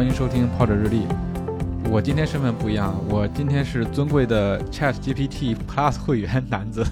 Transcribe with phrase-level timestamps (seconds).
[0.00, 1.02] 欢迎收听《泡者日历》。
[1.90, 6.82] 我今天身份不一样，我今天是尊贵的 Chat GPT Plus 会员男子。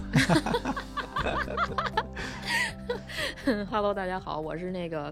[3.70, 5.10] Hello，大家好，我是那个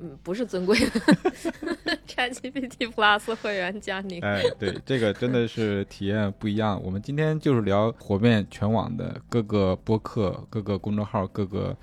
[0.00, 0.98] 嗯，不是尊贵的
[2.08, 4.22] Chat GPT Plus 会员佳宁。
[4.22, 6.82] 哎，对，这个真的是体验不一样。
[6.82, 11.76] 我们今天就是聊火遍全网的各个播客、各个公众号、各个。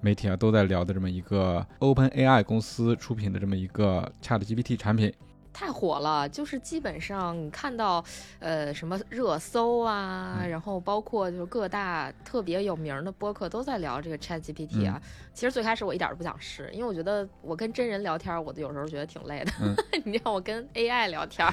[0.00, 5.12] 媒体啊都在聊的这么一个 Open AI 公司出品的这么一个 Chat GPT 产品，
[5.52, 6.28] 太火了。
[6.28, 8.02] 就是基本上你看到，
[8.38, 15.00] 呃，什么热搜啊，然后包括就是各大特别有名的播客都在聊这个 Chat GPT 啊。
[15.34, 19.52] 其实最开始我一点都不想试，因为我觉得我跟真人聊天，我都有时候觉得挺累的。
[20.04, 21.46] 你让我跟 AI 聊天，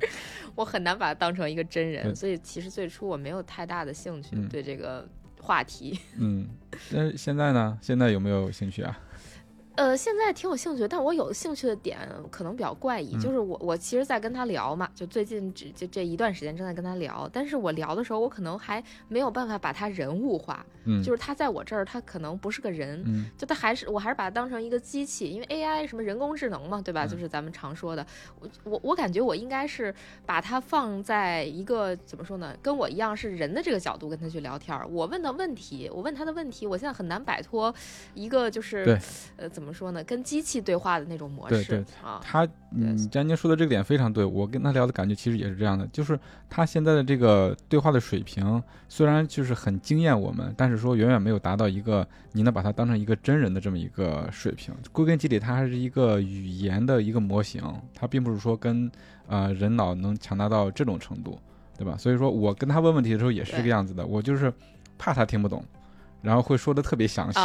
[0.54, 5.08] 我很难把它当成一个真人，所以其实最初我没有太大的兴趣对这个。
[5.44, 6.48] 话题， 嗯，
[6.90, 7.78] 那现在呢？
[7.82, 8.98] 现在有没有兴趣啊？
[9.76, 11.98] 呃，现在挺有兴趣，但我有兴趣的点
[12.30, 27.04] 可能比较怪异，就是我我其实，在跟他聊嘛，就最近这这这一段时间正在跟他聊，但是我聊的时候，我可能还没有办法把他人物化，嗯，就是他在我这儿，他可能不是个人，嗯，就他还是我还是把他当成一个机器，因为 AI 什么人工智能嘛，对吧？
[27.04, 28.06] 就是咱们常说的，
[28.38, 29.92] 我我我感觉我应该是
[30.24, 37.74] 把他放在一个怎么说呢，跟我一样是人的这个角度跟他去聊天儿，我问的问题，我问他的问题，我现在很难摆脱
[38.14, 38.96] 一个就是
[39.36, 39.63] 呃怎么。
[39.64, 40.04] 怎么说呢？
[40.04, 41.64] 跟机器对话的那种模式。
[41.64, 44.22] 对对啊，他，嗯，佳宁说的这个点非常对。
[44.22, 54.74] 我跟他聊的感觉其实也是这样的，就是他现在的这个对话的水平，虽然就是很惊艳我们，但是说远远没有达到一个你能把它当成一个真人的这么一个水平。
[54.92, 57.62] 归根结底，它还是一个语言的一个模型，
[57.94, 58.90] 它并不是说跟
[59.28, 61.38] 呃人脑能强大到这种程度，
[61.78, 61.96] 对吧？
[61.96, 64.52] 所以说我跟他问问题的时候也是这个样子的，我就是
[64.98, 65.64] 怕他听不懂，
[66.20, 67.38] 然后会说的特别详细。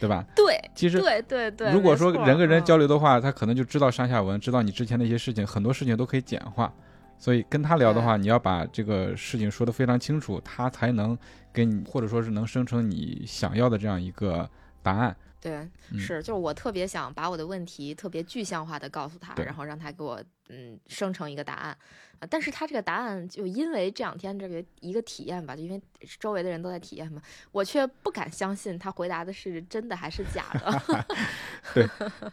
[0.00, 0.24] 对吧？
[0.34, 1.72] 对，其实对对对。
[1.72, 6.72] 如果说人跟人交流的话，他可能就知道上下文，知道你之前的一些事情，很多事情都可以简化。
[7.18, 11.18] 所以跟他聊的话，你要把这个事情说得非常清楚，他才能
[11.52, 14.48] 给你，或者说是能生成你想要的这样一个
[14.82, 15.16] 答案。
[15.40, 15.68] 对，
[15.98, 21.76] 是，就是我特别想把我的问题特别具象化的告诉他，然后让他给我嗯生成一个答案。
[22.20, 22.26] 啊！
[22.28, 25.80] 但是他这个答案就因为这两天这个一个体验吧，就因为
[26.18, 27.22] 周围的人都在体验嘛，
[27.52, 31.06] 我却不敢相信他回答的是真的还是假的。
[31.72, 31.88] 对，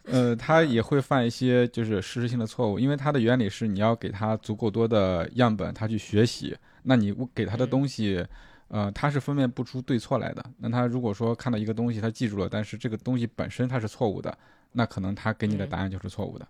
[0.06, 6.58] 呃，他也会犯一些就是事实性的错误，因为他的原理是你要给他足够多的样本，他去学习。
[6.82, 8.26] 那你给他的东西，
[8.68, 10.44] 呃，他是分辨不出对错来的。
[10.58, 14.36] 那他如果说看到一个东西，他记住了，但是这个东西本身它是错误的，
[14.72, 16.48] 那可能他给你的答案就是错误的。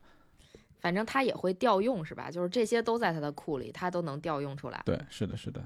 [0.80, 2.30] 反正他也会调用，是吧？
[2.30, 4.82] 就是这些都在他的库里，他都能调用出来。
[4.86, 5.62] 对，是的，是的。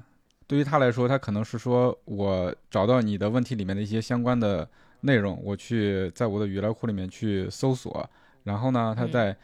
[0.48, 4.68] 对于他来说，他可能是说我找到你的问题里面的一些相关的
[5.02, 8.10] 内容，我去在我的语料库里面去搜索，
[8.44, 9.36] 然后呢，他在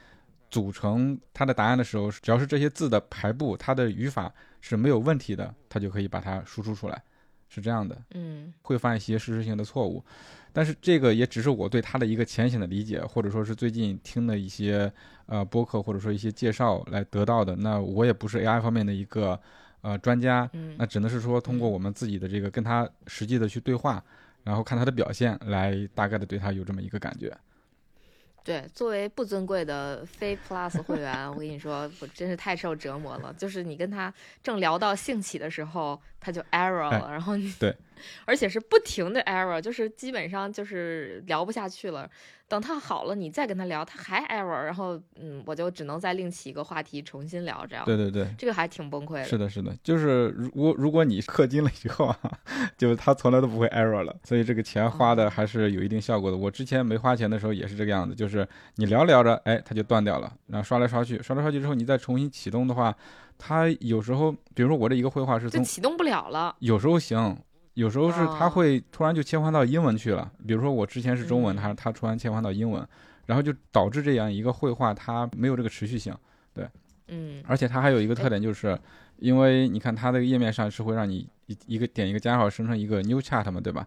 [0.50, 4.34] 组成他的答案的时候，只要是这些字的排布，它的语法
[4.70, 7.00] 是没有问题的，它就可以把它输出出来，
[7.50, 7.96] 是这样的。
[8.16, 10.04] 嗯，会犯一些事实性的错误。
[10.52, 14.92] 但是这个也只是我对它的一个浅显的理解，或者说是最近听的一些
[15.28, 17.56] 呃播客或者说一些介绍来得到的。
[17.58, 19.40] 那我也不是 AI 方面的一个
[19.82, 24.04] 呃专家，那只能是说通过我们自己的这个跟他实际的去对话，
[24.44, 27.32] 然后看他的表现，来大概的对他有这么一个感觉。
[28.46, 33.34] 对，作为不尊贵的非 Plus 会员，我跟你说，我真是太受折磨了。
[33.34, 34.14] 就是你跟他
[34.44, 37.76] 正聊到兴起的时候，他就 error 了，然后你对。
[38.26, 42.08] 而且是不停的 error，就是基本上就是聊不下去了。
[42.48, 47.84] 等他好了，你再跟他聊，他还 error，然后嗯，我就只能再另起一个话题重新聊，这样。
[47.86, 49.24] 对对对，这个还挺崩溃的。
[49.24, 52.20] 是的，是的，就是如果如果你氪金了以后啊，
[52.78, 56.38] 就是他从来都不会 error 了，所以这个钱花的还是有一定效果的。
[56.38, 62.96] 我之前没花钱的时候也是这个样子，就是你聊聊着，哎，他就断掉了，然后刷来刷去，刷来刷去之后，你再重新启动的话，
[63.40, 67.36] 他有时候，比如说我这一个绘画是从启动不了了，有时候行。
[67.76, 72.86] 有时候是他会突然就切换到英文去了，比如说我之前是中文，他他突然切换到英文，
[73.26, 76.16] 然后就导致这样一个绘画它没有这个持续性，
[76.54, 76.68] 对，
[77.10, 78.80] 嗯，而且它还有一个特点就是，
[79.18, 83.86] 因为你看它这个页面上是会让你一一个点一个加号生成一个 new chat 嘛，对吧？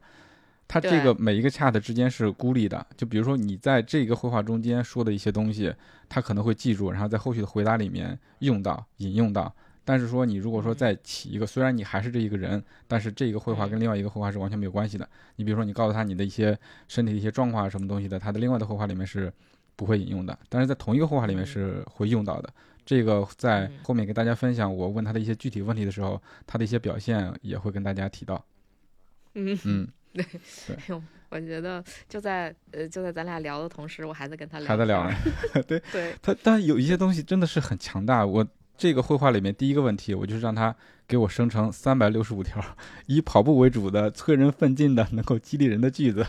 [0.68, 2.86] 它这个每一个 chat 之间是孤立的。
[2.94, 5.74] 就比如说你在这个绘画中间说的一些东西，
[6.10, 9.50] 它可能会记住，然后在后续的回答里面用到、引用到。
[9.88, 15.08] 但是说你如果说再起一个，虽然你还是这一个人，但是这一个绘画跟另外一个绘画是完全没有关系的。
[15.36, 16.54] 你比如说你告诉他你的一些
[16.88, 19.32] 身体的一些状况什么东西的，他的另外的绘画里面是
[19.76, 22.52] 不会引用的，但是在同一个绘画里面是会用到的。
[22.84, 28.44] 这个在后面给大家分享我问他的一些具体问题的时候，他的一些表现也会跟大家提到。
[29.36, 30.22] 嗯嗯，对
[30.66, 35.16] 对， 我觉得就在呃就在咱俩聊的同时，我还在跟他聊，还在聊呢。
[35.66, 38.46] 对对，他但有一些东西真的是很强大，我。
[38.78, 40.74] 这个绘画里面第一个问题，我就是让他
[41.06, 42.64] 给我生成三百六十五条
[43.06, 46.24] 以跑步为主的催人奋进的、能够激励人的句子。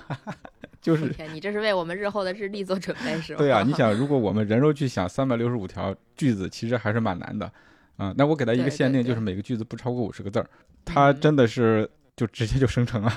[0.82, 3.38] 就是你这是为我们日后的日历做准备是吧？
[3.38, 7.52] 对啊，你 想，如果我们人肉去想三百六十五条句子，其实还是蛮难的
[7.98, 8.14] 啊。
[8.18, 10.50] 那我给他一个限定，就是每个句子不超过五十个字儿，
[10.86, 11.88] 他真的是
[12.20, 13.10] 就直接就生成了，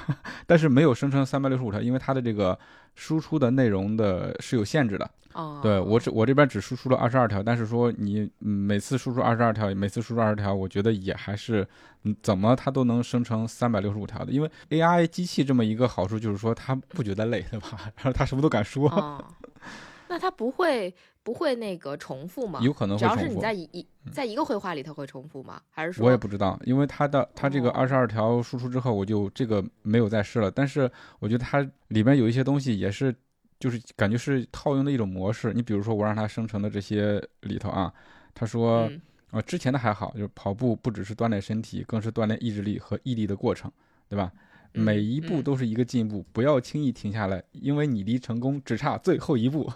[0.47, 2.57] 但是没有生成三百六十五条，因为它的这个
[2.95, 5.11] 输出的内容的是有限制的。
[5.33, 11.67] 哦，对我只我这边只输出了二十二条，但是说你每次输出二十二条，每次输出二十条，我觉得也还是，
[12.05, 17.69] 嗯，怎么它都能生成三百六十五条的，因为 AI 机器这么一个好处就是说它不觉得累，对吧？
[17.97, 18.89] 然后它什么都敢说。
[18.89, 19.25] 哦，
[20.13, 22.61] 那它不会不会那个重复吗？
[22.63, 23.17] 有可能会重复。
[23.17, 25.61] 只要是你在一在一个绘画里，它会重复吗？
[25.71, 26.07] 还是说？
[26.07, 30.51] 我也不知道，因为它的它这个二十二条输出之后，我就这个没有再试了。
[30.51, 33.15] 但是我觉得它里边有一些东西也是。
[33.63, 35.53] 就是感觉是套用的一种模式。
[35.55, 37.95] 你比如说，我让它生成的这些里头啊，
[38.35, 38.91] 他说，
[39.31, 43.71] 呃，之前的还好，就是跑步不只是锻炼身体，更是锻炼意志力和毅力的过程，
[44.09, 44.33] 对吧？
[44.73, 49.71] 每一步都是一个进步，不要轻易停下来，因为你离成功只差最后一步。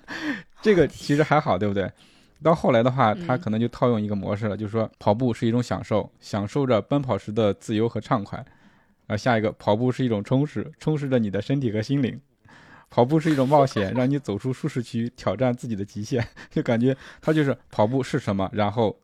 [0.62, 1.90] 这个其实还好，对不对？
[2.42, 8.44] 到后来的话，他可能就套用一个模式了，就是说，跑步是一种享受，享受着奔跑时的自由和畅快。
[9.06, 12.20] 啊，下一个，跑步是一种充实，充实着你的身体和心灵。
[12.90, 16.26] 跑步是一种冒险，让你走出舒适区，挑战自己的极限。
[16.50, 18.96] 就感觉他就是跑步是什么，然后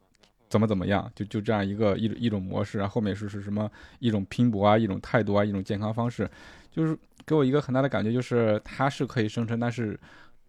[0.52, 2.76] 怎么怎么样，就就这样一个一一种模式。
[2.76, 3.70] 然后后面是是什么
[4.00, 6.30] 一种拼搏啊，一种态度啊，一种健康方式，
[6.70, 6.94] 就是
[7.24, 9.98] 给我一个很大的感觉，就是它是可以生成，但是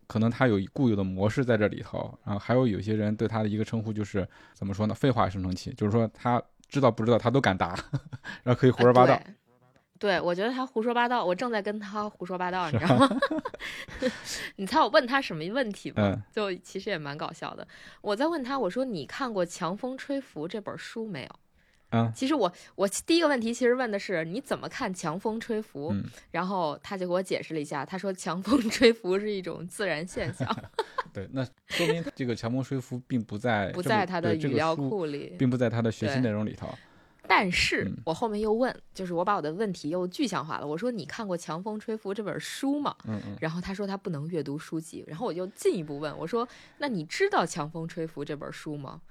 [0.06, 2.14] 可能它有固有的模式在这里头。
[2.26, 4.94] 然后还有有些人对他的一个称呼就是怎么说呢？
[4.94, 7.74] 废话生成器，就是说他知道不知道他都敢答，
[8.44, 9.18] 然后可以胡说八道。
[10.04, 13.10] 对，我觉得他胡说八道，我正在跟他胡说八道，你知道吗？
[14.58, 16.22] 你猜我问他什么问题吗？
[16.30, 17.66] 就其实也蛮搞笑的。
[18.02, 21.30] 我在问他，我说你看过《强风吹拂》这本书没有？
[21.92, 25.96] 嗯，其实我我第一个问题其实问的是你怎么看强风吹拂，
[26.32, 30.54] 然后他就给我解释了一下，他说强风吹拂是一种自然现象。
[31.14, 36.68] 对，那说明这个强风吹拂并不在不在他的语料库里，并不在他的学习内容里头。
[37.28, 40.68] 但是我后面又问，就是我把我的问题又具象化了。
[40.68, 43.38] 我说：“你看过《强风吹拂》这本书吗？”嗯嗯。
[43.40, 45.04] 然后他说他不能阅读书籍。
[45.08, 46.48] 然后我就进一步问我说
[46.80, 49.02] ：“那你知道《强风吹拂》这本书吗？”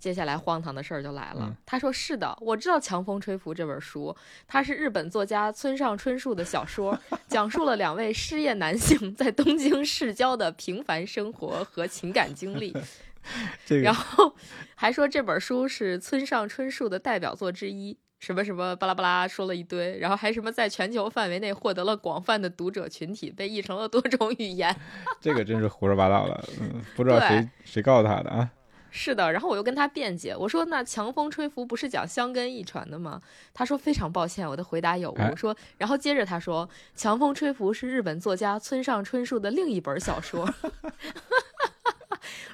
[0.00, 1.54] 接下来荒唐的事儿就来了。
[1.66, 4.16] 他说：“是的，我知道《强风吹拂》这本书，
[4.46, 12.74] 它是日本作家村上春树的小说， 讲述了两位失业男性在东京市郊的平凡生活和情感经历。”
[13.82, 14.34] 然后
[14.74, 24.74] 还说这本书是村上春树的代表作之一，什么什么巴拉巴拉说了一堆，然后还什么在全球范围内获得了广泛的读者群体，被译成了多种语言。
[25.20, 28.50] 这个真是胡说八道了，嗯，不知道谁谁告诉他的啊？
[28.92, 33.20] 是的，然后我又跟他辩解，我说那强风吹拂不是讲香根一传的吗？
[33.54, 35.36] 他说非常抱歉，我的回答有误。
[35.36, 40.52] 说，然后接着他说，强风吹拂是日本作家村上春树的另一本小说。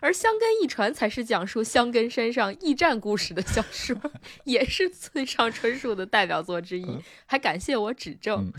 [0.00, 3.96] 而香根一传才是讲述香根山上驿站故事的小说，
[4.44, 6.86] 也是村上春树的代表作之一。
[7.26, 8.52] 还感谢我指正，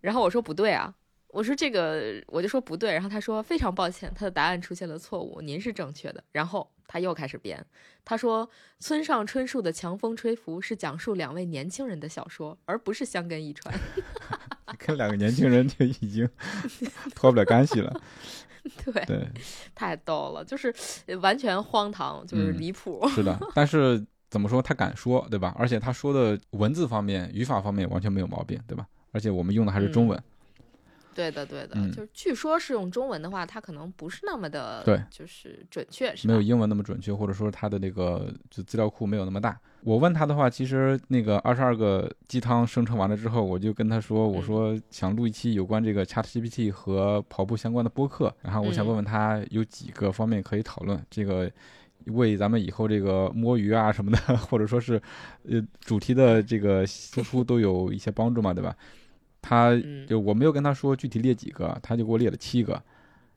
[0.00, 0.94] 然后我说不对啊，
[1.28, 6.22] 我说这个我就说不对，然后他说非常抱歉，他的答案出现了错误，您是正确的。
[6.32, 7.64] 然后他又开始编，
[8.04, 13.74] 他说村上春树的《强风吹拂》是讲述两位年轻人的小说，而不是香根一传。
[14.78, 16.28] 跟两个年轻人就已经
[17.14, 18.00] 脱不了干系了。
[18.84, 19.28] 对对，
[19.74, 20.74] 太逗了，就是
[21.20, 23.06] 完全荒唐，就是离谱。
[23.08, 25.54] 是的， 但是怎么说，他敢说，对吧？
[25.58, 28.86] 而且他说的文字方面、语法方面完全没有毛病，对吧？
[29.12, 30.22] 而且我们用的还是中文。
[31.14, 39.58] 对的，对的，就是据说是用中文的话，它可能不是那么的，对，就是准确，没有英文那么准确，或者说它的那个就资料库没有那么大。
[39.84, 51.50] 我问他的话，其实那个二十二个鸡汤生成完了之后，我就跟他说，我说想录一期有关这个 ChatGPT 和跑步相关的播客，然后我想问问他有几个方面可以讨论，这个
[52.06, 55.00] 为咱们以后这个摸鱼啊什么的， 或者说是
[55.48, 58.74] 呃主题的这个输出都有一些帮助嘛，对吧？
[59.40, 62.82] 他嗯就我没有跟他说具体列几个，他就给我列了七个。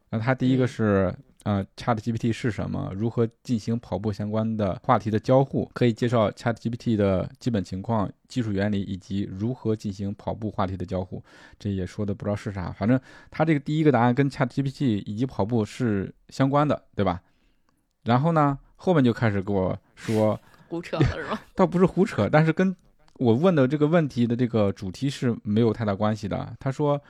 [0.10, 2.92] 然后他第一个嗯是呃，Chat GPT 是什么？
[2.96, 5.70] 如何进行跑步相关的话题的交互？
[5.74, 11.24] 可以介绍 Chat GPT 的基本情况、技术原理以及如何进行跑步话题的交互。
[11.58, 13.00] 这也说的不知道是啥，反正
[13.32, 17.22] 他这个第一个答案跟 Chat GPT 以及跑步是相关的，对吧？
[18.04, 21.40] 然后呢，后面就开始给我说，胡扯了是吗？
[21.56, 22.76] 倒不是胡扯，但是跟
[23.16, 26.56] 我问的这个问题的这个主题是没有太大关系的。
[26.60, 27.02] 他说，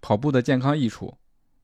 [0.00, 1.12] 跑步的健康益处，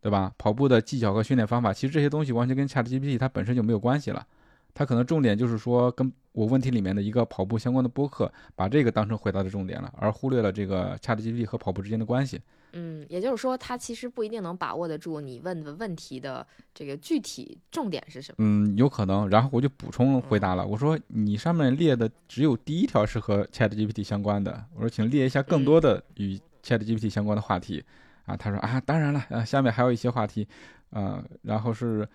[0.00, 0.32] 对吧？
[0.38, 4.26] 跑步的技巧和训练方法，其实这些东西完全跟 ChatGPT 它本身就没有关系了。
[4.72, 12.40] 它可能重点就是说，跟我问题里面的一个跑步相关的播客，把这个当成回答的重点了，而忽略了这个 ChatGPT 和跑步之间的关系。
[12.72, 18.36] 嗯，也就是说，它其实不一定能把握得住你问的问题的这个具体重点是什么。
[18.38, 19.28] 嗯，有可能。
[19.28, 27.82] 然后我就补充回答了，我说你上面列的只有第一条是和 ChatGPT 相关的，我说请列一下更多的与 ChatGPT 相关的话题。
[28.30, 30.46] 啊，他说啊，当然了，啊，下面还有一些话题，
[30.90, 32.08] 啊，然后是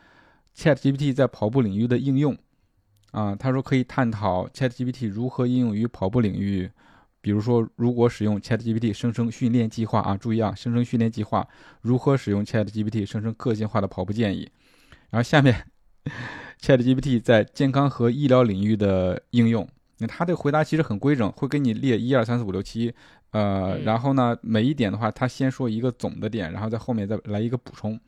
[0.55, 2.37] ChatGPT 在跑步领域的应用，
[3.11, 6.71] 啊，他说可以探讨 ChatGPT 如何应用于跑步领域，
[7.19, 11.45] 比如说如果使用 ChatGPT 生成训练计划啊，注意啊，生成训练计划
[11.81, 14.49] 如何使用 ChatGPT 生成个性化的跑步建议，
[15.09, 15.67] 然后下面
[16.61, 19.67] ChatGPT 在健康和医疗领域的应用，
[19.97, 22.93] 那他这个回答其实很规整，会给你列一二三四五六七。
[23.35, 23.83] 呃，嗯。
[23.83, 27.99] 然后呢，每一点的话，他先说一个总的点，然后在后面再来一个补充，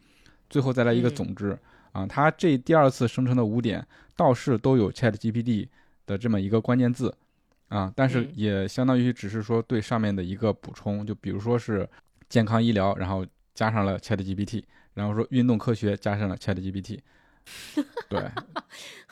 [0.49, 1.15] 最后再来一个嗯。
[1.15, 1.57] 总之。
[1.91, 5.67] 啊，他这第二次生成的五点倒是都有 Chat GPT
[6.05, 7.13] 的这么一个关键字，
[7.69, 8.31] 啊，但是嗯。
[8.35, 11.89] 也相当于只是说对上面的一个补充，就比如说是
[12.29, 16.99] 健康医疗，然后加上了 Chat GPT，然后说运动科学加上了 Chat GPT，
[18.07, 18.21] 对。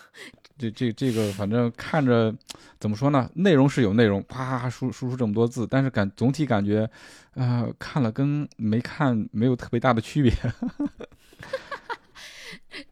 [0.58, 2.34] 这这这个反正看着
[2.80, 3.30] 怎么说呢？
[3.36, 6.90] 内容是有内容，啪输输出这么多字，但是感总体感觉，
[7.34, 10.34] 呃，看了跟没看没有特别大的区别。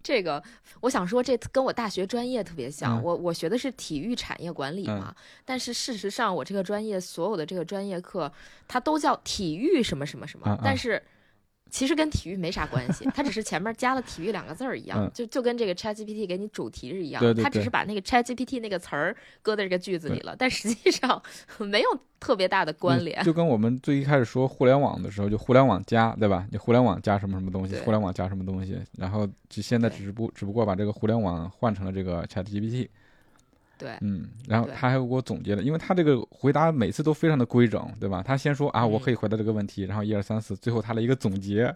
[0.04, 0.44] 这个
[0.82, 2.98] 我想说，这跟我大学专业特别像。
[2.98, 5.16] 嗯我我学的是体育产业管理嘛，
[5.46, 8.30] 但是事实上，我这个专业所有的这个专业课，
[8.68, 11.02] 它都叫体育什么什么什么，但是。
[11.74, 21.20] 其实跟体育没啥关系，它只是前面加了“体育”两个字儿一样，嗯就就跟这个 ChatGPT 给你主题是一样，对对对它只是把那个 ChatGPT 那个词儿搁在这个句子里了，但实际上
[21.58, 21.90] 没有
[22.20, 23.24] 特别大的关联。
[23.24, 26.48] 就跟我们最一开始说互联网的时候，就互联网加，对吧？
[26.52, 32.88] 你互联网加什么什么东西，互联网加什么东西，然后就现在对只不只不过把这个互联网换成了这个 Chat GPT。
[33.84, 38.24] 对，嗯，然后他还给我总结了，因为他这个回答每次都非常的规整，对吧？
[38.24, 41.76] 他先说啊，我嗯可以回答这个问题，然后一二三四，最后他的一个总结。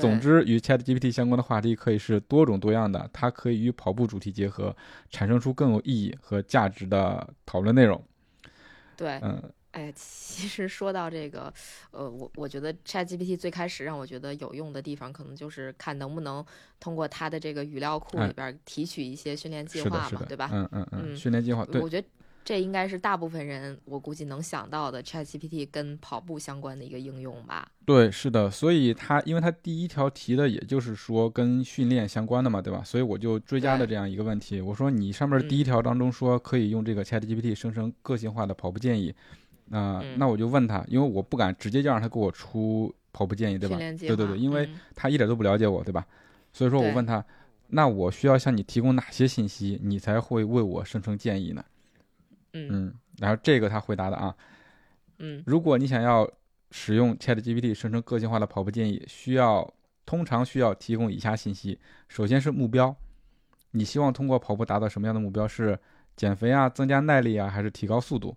[0.00, 4.74] 总之，与 ChatGPT 相关的话题可以是多种多样的，它可以与跑步主题结合，
[5.10, 8.02] 产生出更有意义和价值的讨论内容。
[8.96, 9.42] 对，嗯，
[9.74, 11.52] 哎，其实说到这个，
[11.90, 16.44] 呃，我我觉得 ChatGPT 最开始让我觉得有用的地方，可能就是看能不能
[16.78, 20.48] 通过它的这个语料库哎里边提取一些训练计，划嘛，对吧？
[20.52, 22.06] 嗯嗯嗯，嗯训练计划对我觉得
[22.44, 27.66] 这应该是大部分人我估计能想到的 ChatGPT 跟跑步相关的一个应用吧。
[27.84, 32.82] 对，是的，所以它因为它第一条提的也就是说跟训练相关的嘛，对吧？
[32.84, 39.14] 所以我就追加了这样一个问题，我说你上面第一嗯条当中说可以用这个 ChatGPT 生成个性化的跑步建议，
[39.66, 46.06] 那那我就问他，因为我不敢直接就让他给我出跑步建议，对吧对对对，因为嗯他一点都不了解我，对吧？
[46.52, 47.24] 所以说我问他，
[47.68, 51.64] 那我需要向你提供哪些信息，你才会为我生成建议呢？
[52.52, 54.34] 嗯嗯，然后这个他回答的啊，
[55.18, 56.30] 嗯如果你想要
[56.70, 59.72] 使用 ChatGPT 生成个性化的跑步建议，需要
[60.04, 61.78] 通常需要提供以下信息：
[62.08, 62.94] 首先是目标，
[63.72, 65.48] 你希望通过跑步达到什么样的目标？
[65.48, 65.78] 是
[66.14, 68.36] 减肥啊、增加耐力啊，还是提高速度？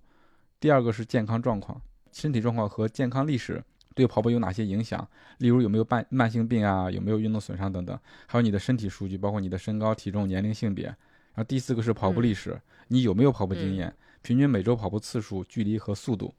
[0.60, 1.80] 第二个是健康状况，
[2.12, 5.08] 身体状况和健康历史对跑步有哪些影响？
[5.38, 10.86] 例如有没有慢慢性病啊，有没有运动损伤等等，还有你的身体数据，包括你的身高、体重、年龄、性别。
[10.86, 13.94] 然后第四个是跑步历史，你有没有跑步经验？
[14.24, 16.34] 平均每周跑步次数、距离和速度。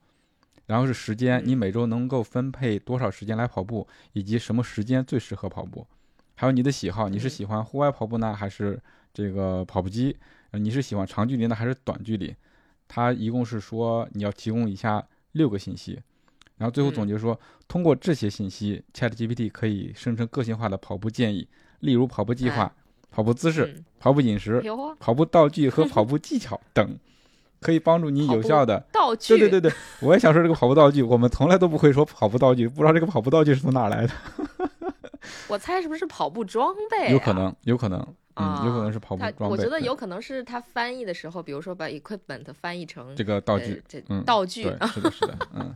[0.65, 5.87] 然后是时间，嗯你每周能够分配多少时间来跑步，以及什么时间最适合跑步。
[6.35, 8.79] 还有你的喜好，你是嗯喜欢户外跑步呢，还是
[9.13, 10.17] 这个跑步机？
[10.51, 12.35] 呃你是喜欢长距离呢，还是短距离？
[12.89, 15.97] 它一共是说你要提供以下六个信息，
[16.57, 21.47] 然后最后总结说，通过这些信息，ChatGPT 可以生成个性化的跑步建议，
[21.79, 22.71] 例如跑步计划、哎。
[23.11, 23.85] 跑步姿势、嗯。
[23.99, 24.61] 跑步饮食、啊，
[24.99, 26.97] 跑步道具和 跑步技巧等，
[27.59, 28.79] 可以帮助你有效的。
[28.91, 34.13] 道具，对对对对，我也想说这个跑步道具，我们从来都不会说跑步道具，不知道这个跑步道具是从哪儿来的，
[35.49, 37.33] 我猜是不是跑步装备、有可。
[37.33, 39.55] 能，有可能，嗯，有可啊能是跑步他装备。
[39.55, 45.75] 我觉得有可能是他翻译的时候，比如说把 equipment 翻译成这个道具，呃这嗯道具对，是的，是的，嗯，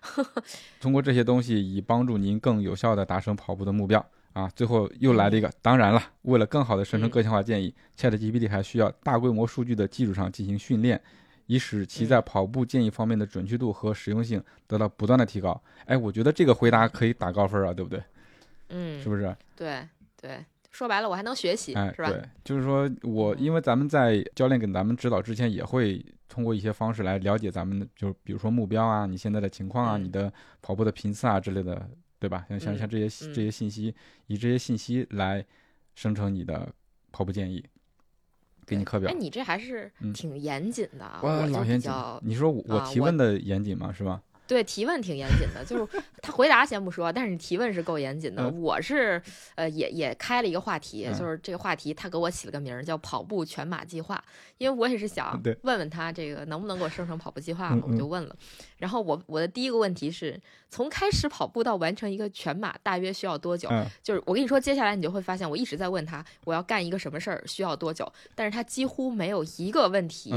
[0.80, 4.48] 通过这些东西，以帮助您更有效的达成跑步的目标啊。
[4.54, 11.00] 最后又来了一个，当然了，为了更好的生成个性化建议，ChatGPT 还需要大规模数据的基础上进行训练，
[11.46, 15.60] 以使其在跑步建议方面的准确度和实用性得到不断的提高。
[15.84, 18.02] 哎，我觉得这个回答可以打高分啊，对不对？
[18.70, 19.36] 嗯，是不是？
[19.54, 19.86] 对
[20.20, 20.44] 对。
[20.76, 22.10] 说白了，我还能学习，哎，是吧？
[22.10, 30.30] 对，就是说我，因为咱们在教练给咱们指导之前，也会通过一些方式来了解咱们的，就比如说目标啊，你现在的情况啊，你的
[30.60, 32.44] 跑步的频次啊之类的，对吧？
[32.50, 33.94] 像像像这些这些信息，
[34.26, 35.42] 以这些信息来
[35.94, 36.70] 生成你的
[37.10, 37.64] 跑步建议，
[38.66, 39.10] 给你课表。
[39.10, 41.90] 哎，你这还是挺严谨的，我老严谨。
[42.20, 43.90] 你说我提问的严谨吗？
[43.90, 44.20] 是吧？
[44.46, 48.48] 对提问挺严谨的，就是 他回答先不说，但是你提问是够严谨的。
[48.50, 49.20] 我是
[49.54, 54.22] 呃也也开了一个话题，就是这个话题他给我起了个名儿叫“跑步全马计划”，
[54.58, 58.36] 因为我也是想问问他这个能不能给我生成跑步计划嘛，我就问了。
[58.78, 63.68] 然后我我的第一个问题是从开始跑步到完成一个全马大约需要多久？
[64.02, 70.32] 就是我跟你说，接下来你就会发现我一直在问他我要干一个什么事儿需要多久，但是他几乎没有一个问题。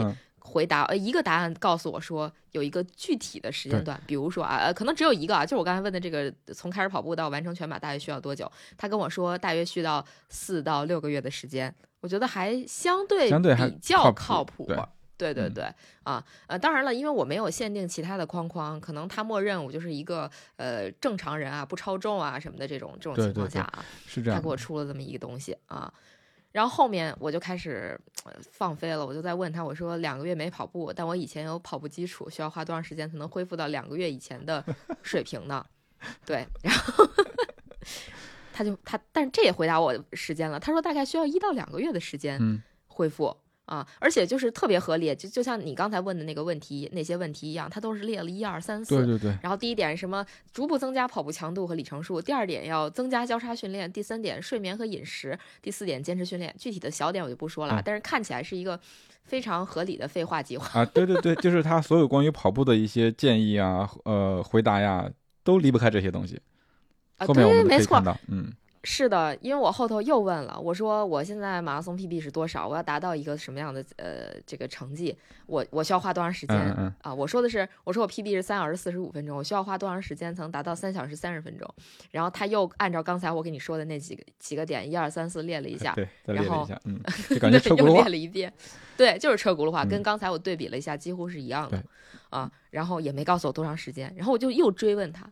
[0.49, 8.51] 回答呃一个答案告诉我说有一个具体的时间段，比如说啊呃可能只有一个啊，就是我刚才问的这个从开始跑步到完成全马大约需要多久？
[8.75, 14.67] 他跟我说大约需要四到六个月的时间，我觉得还相对相对比较靠谱。
[15.17, 15.65] 对对对
[16.03, 25.93] 啊呃当然了，因为我没有限定其他的框框，可能他默认我就是一个呃正常人啊，不超重啊什么的这种这种情况下啊，是这样，他给我出了这么一个东西啊。
[26.51, 27.99] 然后后面我就开始
[28.51, 34.63] 放飞了，我就在问他，我说两个月没跑步，但我以前有跑步基础，需要花多长时间才能恢复到两个月以前的
[35.03, 35.65] 水平呢？
[36.25, 37.07] 对，然后
[38.51, 43.35] 他就他，但是这也回答我时间了，他说大概需要一到两个月的时间恢复。
[43.69, 48.97] 啊，而且就是特别合理，就就像你刚才问的那个问题，那些问题一样，它都是列了一二三四。
[48.97, 49.38] 对对对。
[49.43, 56.53] 然后第一点什么，逐步增加跑步强度和里程数；第二点要增加交叉训练；第三点睡眠和饮食；第四点坚持训练。
[56.58, 58.79] 具体的小点我就不说了，但是看起来是一个
[59.23, 60.82] 非常合理的废话计划。
[60.82, 65.08] 啊，对对对，就是他所有关于跑步的一些建议啊，呃，回答呀，
[65.43, 66.41] 都离不开这些东西。
[67.19, 68.51] 后面我们可以看到，嗯。
[68.83, 72.67] 是的，因为我后头又问了，我说我现在马拉松 PB 是多少？
[72.67, 75.15] 我要达到一个什么样的呃这个成绩？
[75.47, 76.55] 我我需要花多长时间
[77.01, 77.13] 啊？
[77.13, 81.67] 我说的是，我说我 PB 是三小时四十五分钟，我需要花多长时间才能达到三小时三十分钟？
[82.11, 86.97] 然后他又按照刚才我跟你说的那几个几个点，一二三四列了一下，对，然后嗯，
[87.29, 88.53] 就感觉车轱辘，又列了一遍，
[88.95, 91.83] 对，就是车轱辘话，跟刚才我对比了一下，几乎是一样的
[92.29, 92.49] 啊。
[92.69, 95.29] 然后也没告诉我多长时间，然后我就又追问他。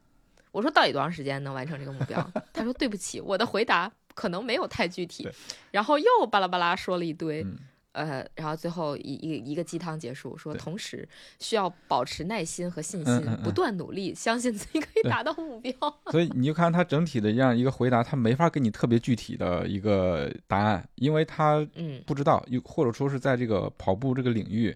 [0.58, 2.32] 我说到底多长时间能完成这个目标？
[2.52, 5.30] 他说对不起，我的回答可能没有太具体。
[5.70, 7.46] 然后又巴拉巴拉说了一堆，
[7.92, 15.72] 呃，然后最后一一一个鸡汤结束，说同时需要保持耐心和信心，不断努力，相信自己可以达到目标。
[16.10, 21.64] 所以你就看他整体的这样一个回答，他没法给你特别具体的一个答案，因为他
[22.08, 24.76] 不知道，又或者说是在这个跑步这个领域，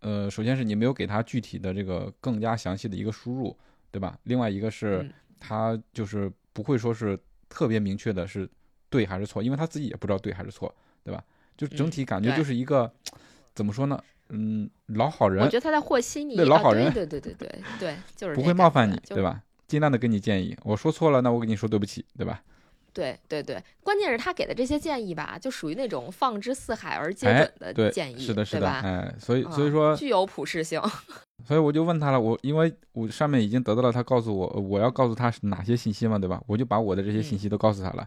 [0.00, 3.56] 呃，首先是你没有给他具体的这个更加详细的一个输入，
[3.90, 4.18] 对吧？
[4.24, 5.10] 另外一个是。
[5.42, 8.48] 他就是不会说是特别明确的是
[8.88, 11.22] 对还是错，因为他自己也不知道对还是错，对吧？
[11.56, 12.90] 就整体感觉就是一个
[13.54, 14.00] 怎么说呢？
[14.28, 15.44] 嗯，老好人。
[15.44, 16.36] 我觉得他在和稀泥。
[16.36, 16.92] 对，老好人。
[16.92, 19.42] 对对对对对，就是不会冒犯你，对吧？
[19.66, 22.42] 尽量的给你建议，我说错了，那我跟你说对不起，对吧？
[22.92, 27.26] 对对对，关键是他给的这些建议吧，就属于那种放之四海而皆
[27.58, 30.80] 准的建议，是的，是的，哎，所以所以说具有普适性。
[31.46, 36.40] 所以我就问他了，我因为我上面已经得到了他告诉我我要告诉他哪些信息嘛，对吧？
[36.46, 38.06] 我就把我的这些信息都告诉他了，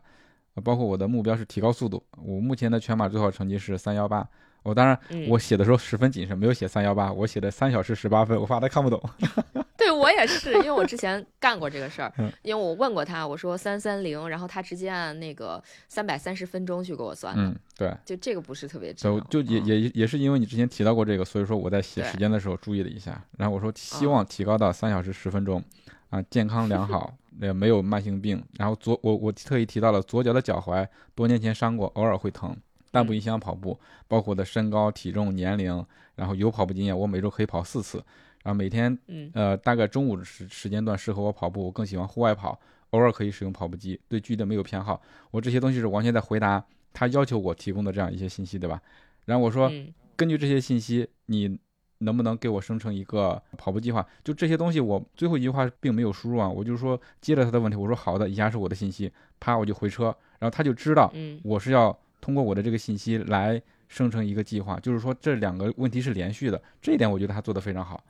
[0.64, 4.28] 包括我的目标是提高速度，我目前的全马最好成绩是三幺八。
[4.64, 9.00] 我当然，我写的时候十分谨慎，没有写三幺八，我写的三小时十八分，我怕他看不懂。
[9.96, 12.12] 对我也是，因为我之前干过这个事儿，
[12.44, 23.24] 因为我问过他，我说三三零，然后他直接按那个三百三十分钟去给我算嗯，对，就这个不是特别就就也也也是因为你之前提到过这个，所以说我在写时间的时候注意了一下。
[23.38, 25.64] 然后我说希望提高到三小时十分钟，
[26.10, 28.44] 啊，健康良好，也没有慢性病。
[28.58, 32.56] 然后左我我特意提到了左脚的脚踝，多年前伤过，偶尔会疼。
[32.92, 33.78] 但不影响跑步，
[34.08, 38.02] 包括我的身高、体重、年龄，然后有跑步经验，我每周可以跑四次，
[38.46, 38.96] 然后每天，
[39.34, 42.60] 呃，大概中午时时间段适合我跑步，我更喜欢户外跑，
[42.92, 45.02] 偶尔可以使用跑步机，对距离没有偏好。
[45.32, 48.80] 我这些东西是完全在回答他要求我提供的这样一些信息，对吧？
[49.26, 49.68] 然后我说，
[50.16, 51.60] 根据这些信息，你
[51.98, 54.08] 能不能给我生成一个跑步计划？
[54.24, 61.12] 就这些东西，我最后一句话并没有输入啊，我就是说接着他的问题，我说好的，以下是我的信息，啪，我就回车，然后他就知道
[61.44, 61.98] 我是要。
[62.22, 68.04] 通过我的这个信息来生成一个计划，就是说这两个问题是连续的，这一点我觉得他做的非常好，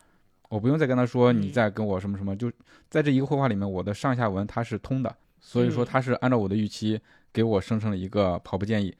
[0.49, 2.51] 我不用再跟他说你嗯再跟我什么什么，就
[2.89, 6.99] 在这一个绘画里面，我的上下文它是通的，所以说嗯它是按照我的预期
[7.34, 8.95] 给我生成了一个跑步建议。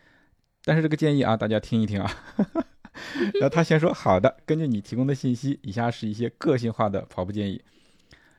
[0.63, 2.12] 但是这个建议啊，大家听一听啊。
[3.39, 7.62] 然后他先说好的，根据你提供的信息，以下是一些个性化的跑步建议。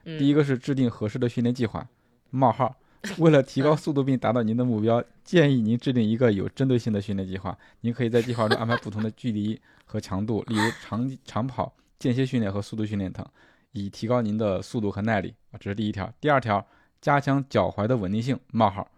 [0.05, 1.87] 嗯第一个是制定合适的训练计划。
[2.29, 2.75] 冒号，
[3.19, 7.57] 为了提高速度并达到您的目标，建议您制定一个有针对性的训练计划。
[7.81, 13.25] 您可以在计划中安排不同的距离和强度，例如长长跑、间歇训练和速度训练等，
[13.71, 15.57] 以提高您的速度和耐力啊。
[15.59, 16.11] 这是第一条。
[16.19, 16.65] 第二条，
[17.01, 18.39] 加强脚踝的稳定性。
[18.51, 18.89] 冒号，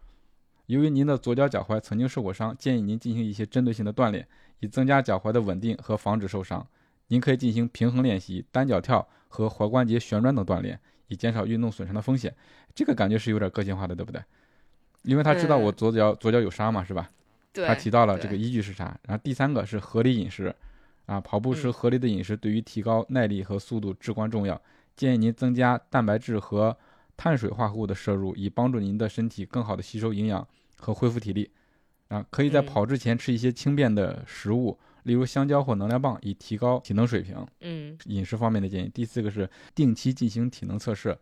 [0.65, 4.27] 由于您的左脚脚踝曾经受过伤，建议您进行一些针对性的锻炼，
[4.59, 6.65] 以增加脚踝的稳定和防止受伤。
[7.07, 12.35] 您可以进行平衡练习、单脚跳和踝关节旋转等锻炼，以减少运动损伤的风险。
[12.75, 14.21] 这个感觉是有点个性化的，对不对？
[15.03, 17.09] 因为他知道我嗯左脚、左脚有伤嘛，是吧？
[17.51, 18.85] 对，他提到了这个依据是啥。
[19.03, 20.53] 然后第三个是合理饮食，
[21.09, 24.61] 啊，跑步时嗯合理的饮食对于提高耐力和速度至关重要。
[24.95, 26.77] 建议您增加蛋白质和
[27.17, 31.49] 碳水化合物的摄入，以帮助您的身体更好的吸收营养和恢复体力。
[32.09, 37.35] 啊，可以在嗯跑之前吃一些轻便的食物，例如香蕉或能量棒，以提高体能水平。
[37.61, 38.89] 嗯饮食方面的建议。
[38.93, 41.17] 第四个是定期进行体能测试。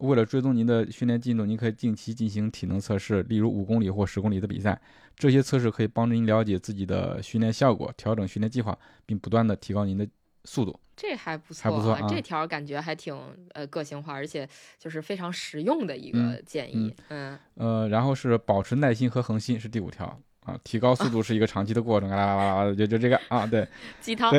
[0.00, 4.80] 为了追踪您的训练进度，您可以定期进行体能测试，例如五公里或十公里的比赛。
[5.16, 10.06] 这些测试可以帮助您了解自己的训练效果，调整训练计划，并不断的提高您的
[10.44, 10.78] 速度。
[10.96, 13.16] 这还不错，还不错啊这条感觉还挺
[13.52, 16.94] 呃个性化，而且就是非常实用的一个嗯建议。
[17.08, 20.06] 嗯呃，然后是保持耐心和恒心是第五条
[20.44, 23.66] 啊，提高速度是一个长期的过程，啦啦啦啦，就就这个啊，对。
[24.00, 24.32] 鸡汤。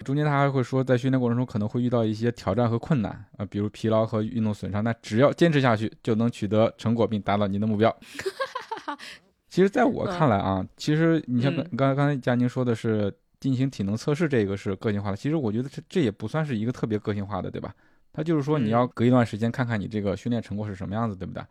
[0.00, 7.94] 对中间他还会说，在训练过程中可能会遇到一些挑战和困难啊，比如疲劳和运动损伤，那只要坚持下去，就能取得成果并达到您的目标。
[9.48, 15.16] 其实，在我看来啊，其实你像刚嗯刚刚才佳宁说的是进行体能测试，这个是个性化的。
[15.16, 17.74] 其实我觉得这这也不算是一个特别个性化的，对吧？
[18.12, 21.42] 他就是说你嗯要隔一段时间看看你这个训练成果是什么样子，对不对？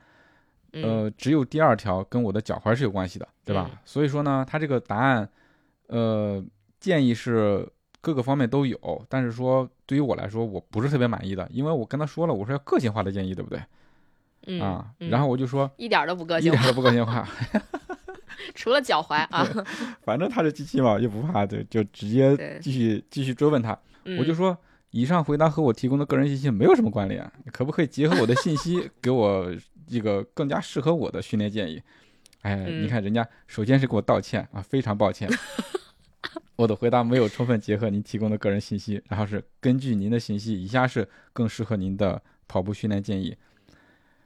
[0.74, 3.70] 嗯呃，只有第二条跟我的脚踝是有关系的，对吧？
[3.72, 5.28] 嗯所以说呢，他这个答案，
[5.88, 6.44] 呃，
[6.80, 7.68] 建议是
[8.02, 13.62] 各个方面都有，但是说对于我来说，我不是特别满意的，因为我跟他说了，我说要个性化的建议，对不对？
[14.48, 17.28] 嗯啊，嗯然后我就说一点儿都不个性化，一点都不个性化，
[18.56, 19.48] 除了脚踝 啊。
[20.04, 23.78] 反正他是机器嘛，又不怕，对，就直接继续继续追问他，
[24.18, 24.58] 我就嗯说。
[24.92, 29.48] 以上回答和我提供的个人信息没有什么关联，可不可以结合我的信息，给我
[29.88, 31.80] 这个更加适合我的训练建议？
[32.42, 35.30] 哎，你嗯看人家首先是给我道歉啊，非常抱歉，
[36.58, 43.36] 我的回答没有充分结合您提供的个人信息，然后是根据您的信息，以下是更适合您的跑步训练建议。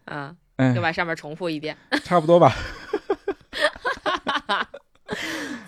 [0.06, 2.54] 嗯，哎又，把上面重复一遍，差不多吧。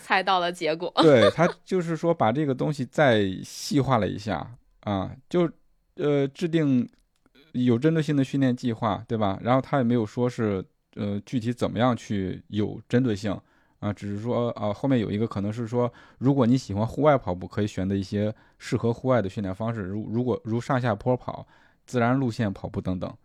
[0.01, 0.91] 猜到了结果。
[0.97, 5.49] 对他就是说把这个东西再细化了一下啊，就
[5.95, 6.87] 呃制定
[7.53, 9.39] 有针对性的训练计划，对吧？
[9.41, 10.63] 然后他也没有说是
[10.95, 13.39] 呃具体怎么样去有针对性
[13.85, 21.45] 啊，只是说啊后面有一个可能是说，如果你喜欢户外跑步，可以选择一些适合户外的训练方式，如如果如上下坡跑、
[21.85, 23.15] 自然路线跑步等等，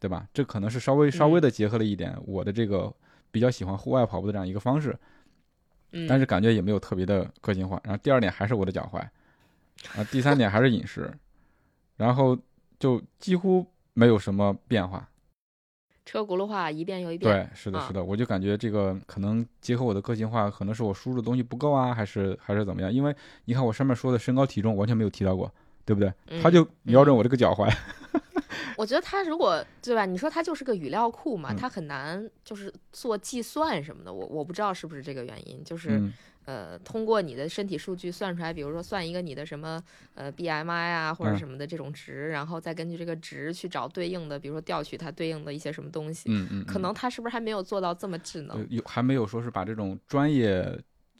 [0.00, 0.26] 对吧？
[0.32, 2.90] 这可能是稍微稍微的结合了一点我的这个
[3.30, 4.98] 比较喜欢户外跑步的这样一个方式。
[5.92, 7.78] 嗯，但是感觉也没有特别的个性化。
[7.84, 8.98] 然后第二点还是我的脚踝，
[9.94, 11.12] 啊，第三点还是饮食，
[11.98, 12.38] 然后
[12.78, 15.06] 就几乎没有什么变化。
[16.08, 17.30] 车轱辘话一遍又一遍。
[17.30, 22.90] 对，是的，啊是的，我就感觉这个可能结合我的个性化，可能是我输入的东西不够啊，还是还是怎么样？
[22.90, 25.52] 因为你看我上面说的身高体重完全没有提到过，
[25.84, 26.10] 对不对？
[26.28, 27.70] 嗯他就瞄准我这个脚踝
[28.78, 30.06] 我觉得他如果对吧？
[30.06, 34.10] 你说他就是个语料库嘛，嗯他很难就是做计算什么的。
[34.10, 36.12] 我我不知道是不是这个原因，就是、嗯
[36.48, 39.78] 呃，通过你的身体数据算出来，比如说算一个你的什么
[40.14, 46.30] 呃 BMI 啊或者嗯什么的这种值，然后再根据这个值去找对应的，比如说调取它对应的一些什么东西。
[46.32, 48.66] 嗯嗯，可能他是不是还没有做到这么智呃能？
[48.70, 50.66] 有还没有说是把这种专业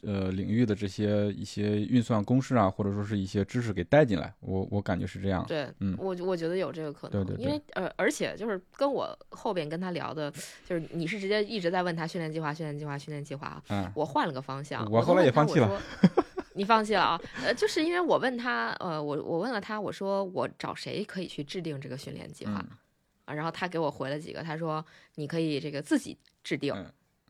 [0.03, 5.45] 呃领域的这些一些运算公式啊，或者说是一些知识给带进来，我我感觉是这样。
[5.47, 10.31] 对，嗯我我觉得有这个可能，对对因为呃，而且就是跟我后边跟他聊的，
[10.67, 15.81] 就是你是直接一直在问他训练计划、训练计划、训练计划啊，嗯我换了个方向，我后来也放弃了。
[16.55, 17.21] 你放弃了啊？
[17.45, 22.77] 呃，就是因为我问他，呃，我我问了他，我说我找谁可以去制定这个训练计划、嗯
[23.25, 23.33] 啊？
[23.33, 24.85] 然后他给我回了几个，他说
[25.15, 26.73] 你可以这个自己制定。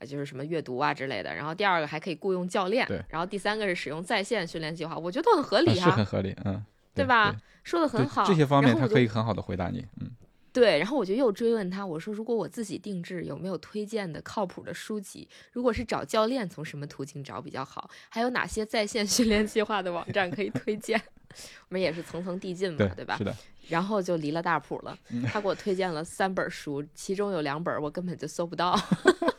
[0.06, 8.24] 就是什么阅读啊之类的，然后第二个还可以雇佣教练对，然后第三个是使用在线训练计划，我觉得都很合理啊很合理，嗯，对吧对说的很好。
[8.26, 10.10] 这些方面他可以很好的回答你，嗯
[10.52, 15.30] 对，然后我就又追问他，我说如果我自己定制，有没有推荐的靠谱的书籍？
[15.52, 17.88] 如果是找教练，从什么途径找比较好？
[18.10, 21.00] 还有哪些在线训练计划的网站可以推荐？
[21.70, 23.16] 我们也是层层递进嘛，对吧？
[23.18, 23.36] 是的。
[23.68, 24.98] 然后就离了大谱了。
[25.28, 28.76] 他给我推荐了三本书，其中有两本我根本就搜不到。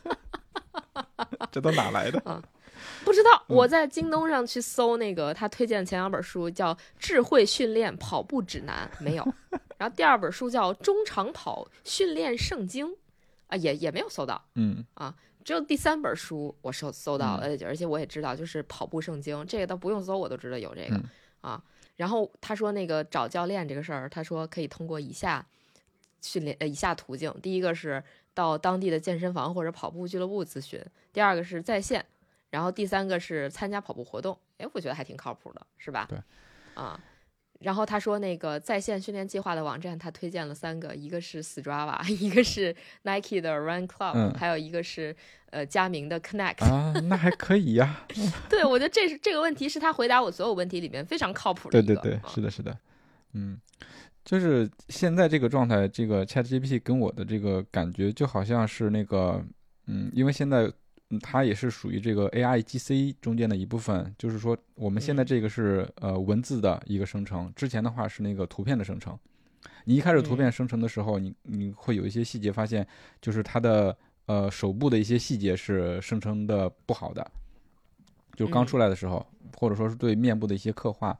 [1.51, 2.19] 这都哪来的？
[2.25, 2.41] 啊，
[3.03, 3.43] 不知道。
[3.47, 9.33] 我在京东上去搜那个他推荐的前两本书，叫《智慧训练跑步指南》，没有。
[9.77, 12.87] 然后第二本书叫《中长跑训练圣经》，
[13.47, 14.43] 啊，也也没有搜到。
[14.55, 14.85] 嗯。
[14.93, 21.01] 啊，只有第三本书我搜搜到了，而且我也知道，就是《跑步圣经》，这个倒不用搜，我都知道有这个
[21.41, 21.61] 啊。
[21.97, 25.45] 然后他说那个找教练这个事儿，他说可以通过以下
[26.21, 28.03] 训练呃以下途径：第一个是
[28.33, 30.79] 到当地的健身房或者跑步俱乐部咨询；
[31.11, 32.01] 第二个是在线；
[32.49, 34.37] 然后第三个是参加跑步活动。
[34.57, 36.07] 哎，我觉得还挺靠谱的，是吧？
[36.09, 36.19] 对，
[36.75, 36.99] 啊。
[37.59, 45.15] 然后他说那个在线训练计划的网站，他推荐了三个，一个是 Strava， 一个是 Nike 的 Run Club，还有一个是
[45.51, 46.65] 呃佳明的 Connect。
[46.65, 48.03] 啊，那还可以呀。
[48.49, 51.79] 对，我觉得这是这个问题是他回答我所有问题里面非常靠谱的。
[51.83, 52.75] 对对对，是的，是的。
[53.33, 53.59] 嗯，
[54.23, 59.43] 就是现在这个状态，这个 ChatGPT 跟我的这个感觉就好像是那个，
[59.87, 60.71] 嗯，因为现在。
[61.21, 69.19] 它也是属于这个 A I G C 中间的一部分，就是说我们现在这个是呃文字的一个生成，之前的话是那个图片的生成。
[69.83, 72.87] 你一开始图片生成的时候，你你会有一些细节发现，
[73.19, 73.93] 就是它的
[74.27, 77.29] 呃手部的一些细节是生成的不好的，
[78.37, 81.19] 就刚出来的时候，或者说是对面部的一些刻画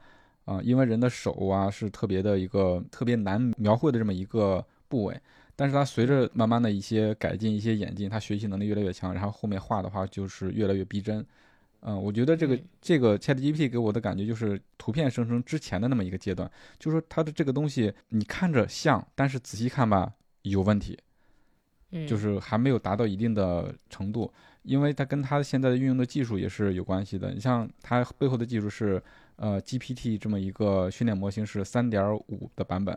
[0.52, 5.20] 啊，因为人的手啊是特别的一个特别难描绘的这么一个部位。
[5.56, 11.24] 但是它随着慢慢的一些改进、一些演进，它学习能力越来越强，然后后面画的话就是越来越逼真。
[11.82, 20.12] 嗯，我觉得这个这个 ChatGPT 给我的感觉就是图片生成之前的那么一个阶段，就是说它的这个东西你看着像，但是仔细看吧
[20.44, 20.98] 有问题，
[22.08, 24.32] 就是还没有达到一定的程度，
[24.64, 27.32] 因为它跟它现在的运用的技术也是有关系的。
[27.32, 29.02] 你像它背后的技术是
[29.42, 32.96] 呃 GPT 这么一个训练模型是三点五的版本。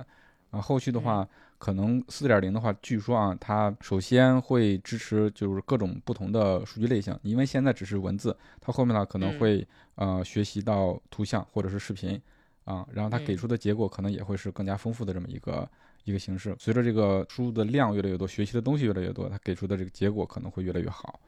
[0.50, 1.26] 啊，后续的话，
[1.58, 12.20] 可能四点零的话，据说啊，它首先会支持就是各种不同的数据类型，因为现在只是文字，它后面呢可能会呃学习到图像或者是视频，
[12.64, 15.68] 啊，然后它给出的结果可能也会是更加丰富的这么一个
[16.04, 16.54] 一个形式。
[16.60, 21.18] 随着这个输入的量越来越多，学习的东西越来越多，它给出的这个结果可能会越来越好。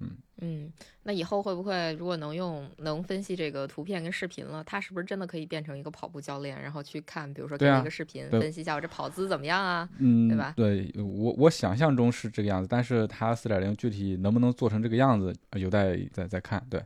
[0.00, 0.72] 嗯嗯，
[1.04, 9.88] 那以后会不会如果能用能分析这个图片跟视频了，他是不是真的可以变成一个跑步教练，然后去看，比如说给一个视频分析一下我这跑姿怎么样啊？
[9.98, 10.52] 嗯，对吧？
[10.56, 16.64] 对我我想象中是这个样子，但是它四点零具体能不能做成这个样子，有待再再看。
[16.68, 16.84] 对，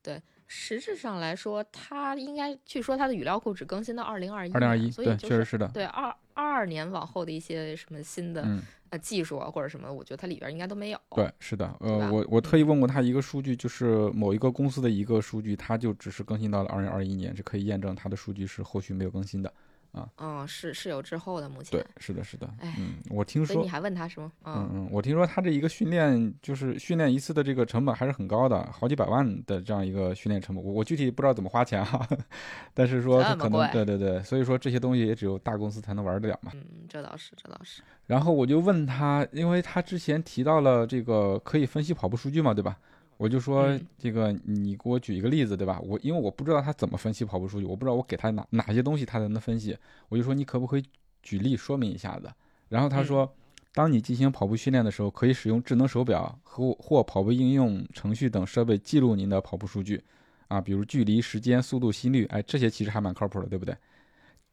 [0.00, 5.68] 对，实质上来说，它应该据说它的语料库只更新到二零二一，二零二一，对，确实是的。
[5.68, 8.42] 对，二二二年往后的一些什么新的
[8.90, 8.98] 呃。
[9.00, 11.00] 技术啊，或者什么，我觉得它里边应该都没有。
[11.10, 19.52] 对，是的，呃，我我特意问过他一个数据，就是某一个公司的一个数据，它就只是更新到了二零二一年，是可以验证它的数据是后续没有更新的。
[19.94, 24.32] 啊，嗯，是是有滞后的，目前对，是的，是的，嗯，我听说，你还问他是吗？
[24.44, 32.06] 嗯嗯，我听说他这一个训练，就是训练一次的这个成本还是很高的，好几百万的这样一个训练成本，我我具体不知道怎么花钱哈，
[32.74, 36.50] 但是说可能，对对对，所以说这些东西也只有大公司才能玩得了嘛。
[36.54, 37.80] 嗯，这倒是，这倒是。
[38.06, 42.76] 然后我就问他，因为他之前提到了这个可以分析跑步数据嘛，对吧？
[43.16, 45.80] 我就说这个，你给我举一个例子，对吧？
[45.80, 49.76] 我因为我不知道他怎么分析跑步数据，我不知道我给他哪哪些东西他才能分析。
[50.08, 50.84] 我就说你可不可以
[51.22, 52.28] 举例说明一下子？
[52.68, 53.32] 然后他说，
[53.72, 60.02] 当你进行跑步训练的时候，可以使用智能手表和或跑步应用程序等设备记录您的跑步数据，
[60.48, 63.76] 啊，比如距离、时间、速度、心率，哎，这些其实还蛮靠谱的，对不对？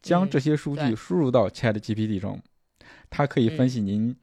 [0.00, 2.40] 将这些数据输入到 Chat GPT 中，
[3.10, 4.14] 它可以分析您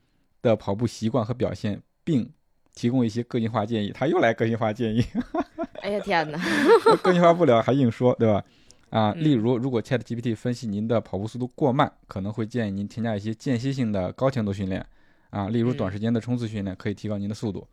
[0.42, 2.32] 的跑步习惯和表现，并。
[2.74, 5.04] 提供一些个性化建议，他又来个性化建议。
[5.82, 6.40] 哎呀天哪，
[7.04, 8.44] 个性化不了还硬说，对吧？
[8.90, 14.86] 啊，例如，如果 Chat GPT 分析您的跑步速度过慢，可能会建议您添加一些间歇性的高强度训练。
[15.30, 17.68] 啊，例如短时间的冲刺训练可以提高您的速度。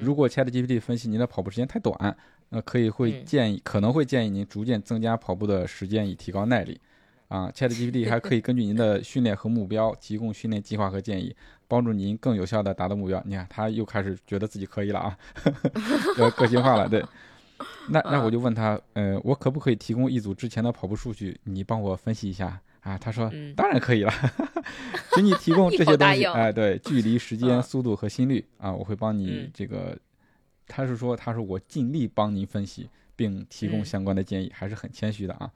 [0.00, 2.16] 如果 Chat GPT 分析您的跑步时间太短，
[2.50, 6.80] 那可以会建议，可能会建议您逐渐增加跑步的时间，以提高耐力。
[7.28, 11.34] 啊，ChatGPT 还可以根据您的训练和目标提供训练计划和建议，
[11.66, 13.22] 帮助您更有效的达到目标。
[13.26, 15.18] 你看，他又开始觉得自己可以了啊，
[16.18, 16.88] 要个性化了。
[16.88, 17.04] 对，
[17.88, 22.96] 那那我就问他，呃，我可不可以提供一组之前的跑步数据，你帮我分析一下啊？
[22.98, 24.12] 他说，当然可以了，
[25.14, 26.24] 请你提供这些东西。
[26.24, 29.96] 哎，对，距离、时间、速度和心率啊，我会帮你这个。
[30.66, 35.50] 他是说，他说我尽力帮您分析并提供相关的建议，还是很谦虚的啊。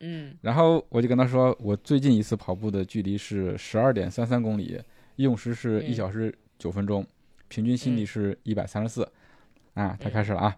[0.00, 4.80] 嗯然后我就跟他说，我最近一次跑步的距离是十二点三三公里，
[5.16, 7.06] 用时是一嗯小时九分钟，
[7.48, 9.02] 平均心率嗯是一百三十四。
[9.74, 10.56] 啊，他嗯开始了啊。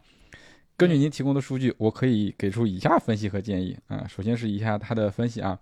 [0.76, 4.06] 根据您提供的数据，我可以给出以下分析和建议啊。
[4.08, 5.58] 首先是一下他的分析啊，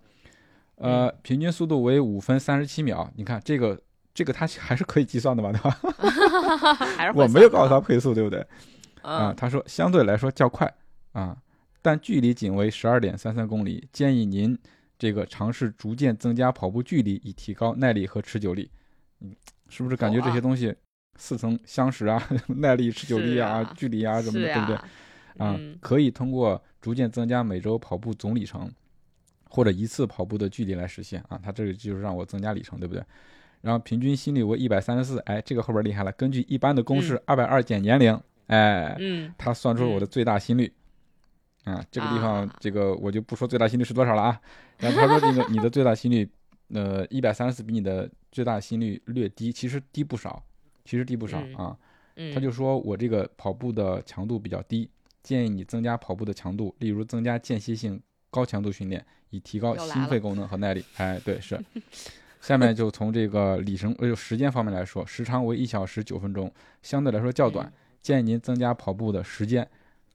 [0.75, 3.11] 呃，平均速度为五分三十七秒。
[3.15, 3.81] 你看这个
[4.13, 6.73] 这个他还是可以计算的吧，对吧？
[6.95, 8.39] 还是会我没有告诉他配速，对不对？
[9.01, 10.71] 啊，嗯他说相对来说较快
[11.13, 11.35] 啊，
[11.81, 14.57] 但距离仅为十二点三三公里，建议您
[14.97, 18.69] 这个尝试逐渐增加跑步距离，以提高耐力和持久力。
[19.21, 19.35] 嗯，
[19.69, 20.75] 是不是感觉这些东西
[21.15, 22.21] 似曾相识啊？
[22.47, 24.75] 耐力、持久力是啊距离啊什么是的，对不对？
[24.75, 24.89] 啊
[25.39, 28.71] 嗯，可以通过逐渐增加每周跑步总里程，
[29.49, 31.39] 或者一次跑步的距离来实现啊。
[31.41, 33.03] 它这个就是让我增加里程，对不对？
[33.61, 36.11] 然后平均心率为一百三十四，哎，这个后边厉害了。
[36.13, 40.71] 根据一般的公式，二百二减年龄，哎，嗯他算出了我的最大心率。
[41.67, 44.41] 啊，这个地方啊，这个我就不说最大心率是多少了啊。
[44.77, 46.29] 然后他说这个你的最大心率，
[46.73, 50.41] 呃，一百三十四比你的最大心率略低，其实低不少，
[50.85, 51.77] 其实低不少嗯啊。
[52.15, 54.89] 嗯，他就说我这个跑步的强度比较低，
[55.21, 60.85] 建议你增加跑步的强度，例如增加间歇性高强度训练，以提高心肺功能和耐力。
[60.95, 61.59] 哎，对，是。
[62.39, 66.49] 下面就从这个里程呃时间方面来说，时长为一小时九分钟，
[66.81, 69.67] 相对来说较短，嗯建议您增加跑步的时间，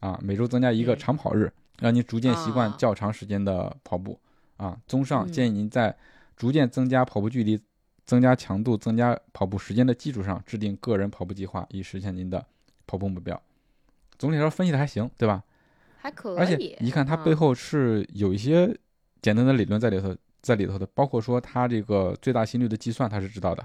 [0.02, 4.18] 啊，每周增加一个嗯长跑日，让您逐渐习惯啊较长时间的跑步。
[4.56, 5.96] 啊，综上，嗯建议您在
[6.36, 7.58] 逐渐增加跑步距离、
[8.04, 12.44] 增加强度、增加跑步时间的基础上，制定个人跑步计划，以实现您的
[12.86, 13.40] 跑步目标。
[14.18, 15.42] 总体来说，分析的还行，对吧？
[15.98, 18.76] 还可以，而且一看它背嗯后是有一些
[19.20, 23.64] 简单的理论在里头，在里头的，包括说它这个最大心率的计算，它是知道的，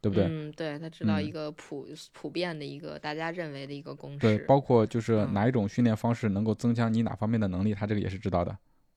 [0.00, 0.24] 对不对？
[0.24, 8.56] 嗯，对，他知道嗯一个普普遍的一个大家认为的一个公式，对，包括就是嗯哪一种训练方式能够增强你哪方面的能力，他这个也是知道的，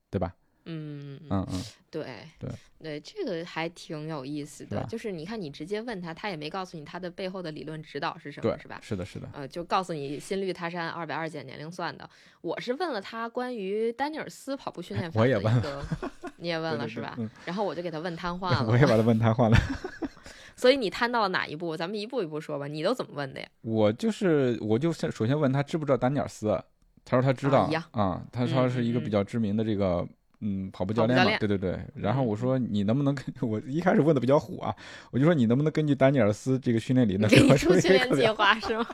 [0.10, 0.34] 对吧？
[0.66, 1.62] 嗯嗯嗯嗯，
[1.92, 2.06] 对
[2.40, 2.50] 对
[2.82, 4.82] 对，这个还挺有意思的。
[4.86, 8.80] 就是你看，你直接问他，他也没告诉你他的背后的理论指导是什对么，是吧？
[8.82, 12.10] 是的，是的，呃，就告诉你心率他是按二百二减年龄算的。
[12.40, 15.86] 我是问了他关于丹尼尔斯跑步训练法的一我也问了，
[16.38, 17.18] 你也问了是吧？
[17.44, 18.66] 然后我就给他问瘫痪了。
[18.70, 19.58] 我也把他问瘫痪了。
[20.56, 21.76] 所以你摊到了哪一步？
[21.76, 22.68] 咱们一步一步说吧。
[22.68, 23.48] 你都怎么问的呀？
[23.62, 26.60] 我就是，我就先首先问他知不知道丹尼尔斯，
[27.06, 30.08] 他说他知道啊啊，他说是一个比较知名的这个。
[30.46, 31.80] 嗯，跑步教练嘛，对对对。
[31.96, 34.76] 然后我嗯说你能不能跟， 我一开始问的比较虎啊，
[35.10, 38.28] 我就说你能不能根据丹尼尔斯这个训练理论给我出训练计？
[38.28, 38.86] 划是吗？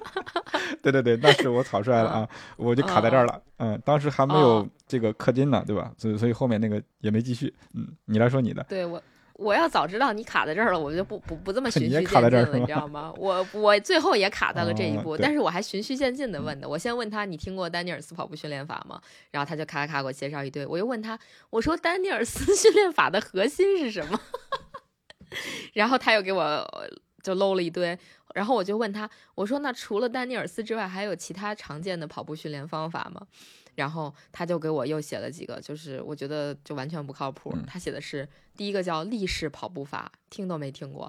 [0.83, 3.41] 对对对，那是我草率了啊， 我就卡在这儿了。
[3.57, 5.91] 嗯，当时还没有哦这个氪金呢，对吧？
[5.97, 7.51] 所以所以后面那个也没继续。
[7.73, 8.63] 嗯，你来说你的。
[8.69, 9.01] 对我，
[9.39, 13.13] 我要早知道你卡在这儿了，我就不不不这么循序渐进了，你知道吗？
[13.17, 16.67] 我我最后也卡在了这一步，但是我还循序渐进的问的。
[16.67, 19.01] 我先问他你听过丹尼尔斯跑步训练法吗？
[19.31, 20.65] 然后他就咔咔咔给我介绍一堆。
[20.65, 21.17] 我又问他，
[21.49, 24.19] 我说丹尼尔斯 训练法的核心是什么？
[25.73, 26.89] 然后他又给我呃
[27.23, 27.97] 就搂了一堆。
[28.35, 33.25] 然后我就问他，我说那除了丹尼尔斯之外，还有其他常见的跑步训练方法吗？
[33.79, 37.49] 然后他就给我又写了几个，就是我觉得就完全不靠谱。
[37.55, 41.07] 嗯他写的是第一个叫立式跑步法，听都没听过；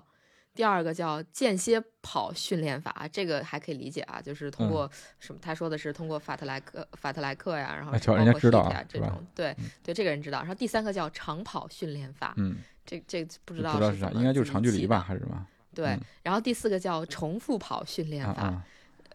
[0.55, 5.41] 第二个叫间歇跑训练法，这个还可以理解啊，就是通过什么？
[5.43, 10.39] 他说的是通过法特莱克、法特莱克呀，然后哎包括瞧人家知道啊是吧呀这种，对对，这个人知道。
[10.39, 12.57] 然后第三个叫长跑训练法，嗯，
[12.87, 15.47] 这这不不知道是啥，应该就是长距离吧，还是什么？
[15.75, 18.65] 对嗯，然后第四个叫重复跑训练法，啊啊，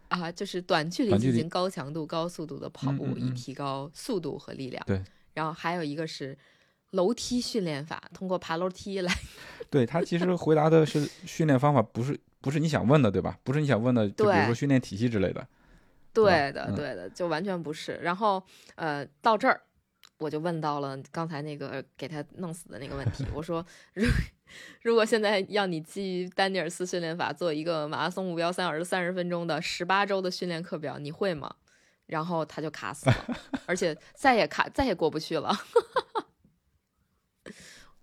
[0.08, 4.82] 啊，就是短距离进行高强度、高速度的跑步，以提高速度和力量。
[4.86, 5.02] 对，
[5.34, 6.36] 然后还有一个是
[6.90, 9.12] 楼梯训练法，通过爬楼梯来。
[9.68, 13.38] 对他其实回答的是训练方法，不是不是你想问的，对吧？
[13.42, 15.46] 不是你想问的，就比如说训练体系之类的。
[16.12, 17.96] 对的，嗯对的，就完全不是。
[18.02, 18.42] 然后
[18.76, 19.60] 呃，到这儿
[20.18, 23.64] 我就问到了刚才那个给他弄死的那个问题，我说
[24.82, 31.54] 如如果现在要你基于丹尼尔斯训练法做一个马拉松目标三小时三十分钟的十八周的训练课表，你会吗？
[32.06, 33.16] 然后他就卡死了，
[33.66, 35.54] 而且再也卡再也过不去了。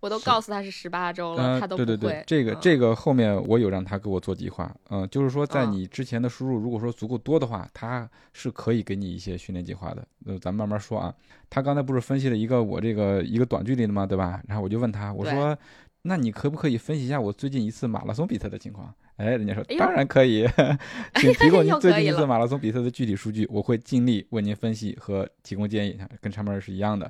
[0.01, 1.85] 我都告诉他是十八周了，呃他，都不会。
[1.85, 10.05] 对对对，这个嗯这个后面我有让他给我做计划，嗯，就是说在嗯你之前的输入如果说足够多的话，他是可以给你一些训练计划的。
[10.25, 11.15] 呃，咱们慢慢说啊。
[11.49, 14.05] 他刚才不是分析了一个我这个一个短距离的吗？
[14.05, 14.41] 对吧？
[14.47, 15.57] 然后我就问他，我说，
[16.03, 18.93] 那你可不可以分析一下我最近一次马拉松比赛的情况？
[19.15, 20.47] 哎，人家说当然可以，
[21.15, 27.09] 请提供您最近一次马拉松比赛的具体数据，我会尽力为您分析和提供建议，跟上面是一样的。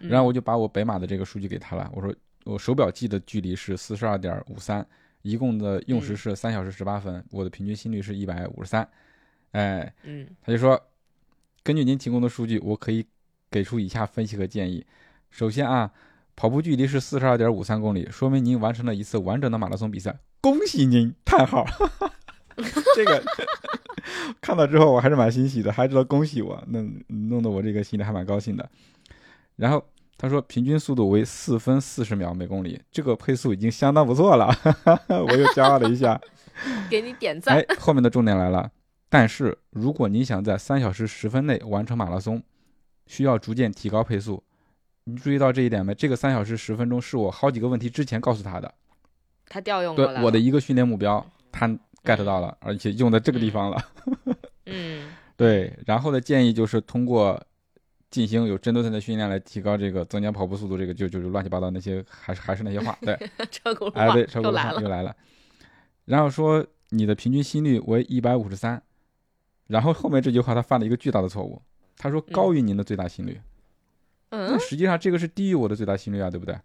[0.00, 2.14] 然后我嗯就把我北马的这个数据给他了，我说
[2.44, 4.86] 我手表记的距离是四十二点五三，
[5.22, 8.86] 一共的用时嗯是三小时十八分，我的平均心率是一百五十三，
[9.52, 10.80] 哎，嗯他就说，
[11.62, 13.04] 根据您提供的数据，我可以
[13.50, 14.84] 给出以下分析和建议。
[15.30, 15.90] 首先啊，
[16.36, 21.14] 跑步距离是四十二点五三公里，说明您完成了一次完整的马拉松比赛，恭喜您！
[21.24, 21.64] 叹号。
[22.94, 23.22] 这个
[24.40, 28.68] 看到之后我还是蛮欣喜的，还知道恭喜我，弄弄得我这个心里还蛮高兴的。
[29.56, 29.84] 然后
[30.16, 34.46] 他说平均速度为四分四十秒每公里，这个配速已经相当不错了，
[35.08, 36.20] 我又骄傲了一下，
[36.90, 37.56] 给你点赞。
[37.56, 38.70] 哎，后面的重点来了，
[39.08, 42.42] 但是如果你想在三小时十分内完成马拉松，
[43.06, 44.42] 需要逐渐提高配速。
[45.04, 45.94] 你注意到这一点没？
[45.94, 48.72] 这个三小时十分钟是我好几个问题之前告诉他的，
[49.46, 51.68] 他调用过来我的一个训练目标，他
[52.02, 53.84] get 到了，而且用在这个地方了。
[54.64, 55.78] 嗯， 对。
[55.84, 57.38] 然后的建议就是通过
[58.10, 62.96] 进行有针对性的训练来提高这个增加跑步速度，这个就就是乱七八糟那些，还是还是那些话。
[63.02, 63.14] 对，
[63.50, 65.14] 车轱辘哎，对，车轱辘又来了。
[66.06, 68.82] 然后说你的平均心率为一百五十三，
[69.66, 71.60] 然后后面这句话他犯了一个巨大的错误，
[71.98, 73.38] 他说高于您的最大心率。
[74.36, 76.56] 那实际上这个是低于我的最大心率啊，对不对？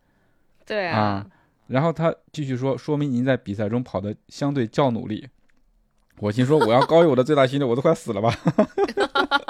[0.65, 1.26] 对啊。
[1.67, 5.28] 然后他继续说，说明您在比赛中跑的相对较努力。
[6.17, 8.34] 我心说，我要高于我的最大心率，我都快死了吧？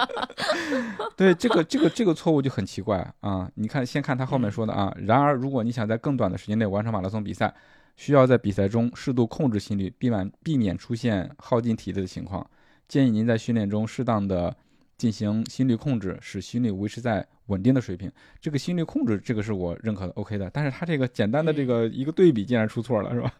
[1.15, 3.49] 对，这个这个这个错误就很奇怪啊！
[3.55, 4.93] 你看，先看他后面说的啊。
[5.05, 7.53] 然而，如果你想在更短的时间内完成马拉松比赛，
[7.95, 12.47] 需要在比赛中适度控制心率，避免避免出现耗尽体力的情况。
[12.87, 14.55] 建议您在训练中适当的
[14.99, 17.27] 进行心率控制，使心率维持在。
[17.49, 20.47] 稳定的水平，这个心率控制，这个是我认可的，OK 的。
[20.51, 23.33] 但是它这个简单的这个一个对比竟然出错了，是吧？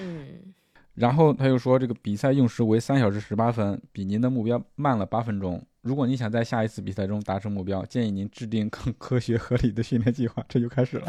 [0.00, 0.52] 嗯。
[0.94, 5.64] 然后他又说，这个比赛用时为三小时十八分，比您的目标慢了八分钟。
[5.80, 10.44] 如果你想在下一次比赛中达成目标，建议您制定更科学合理的训练计划。
[10.48, 11.06] 这就开始了。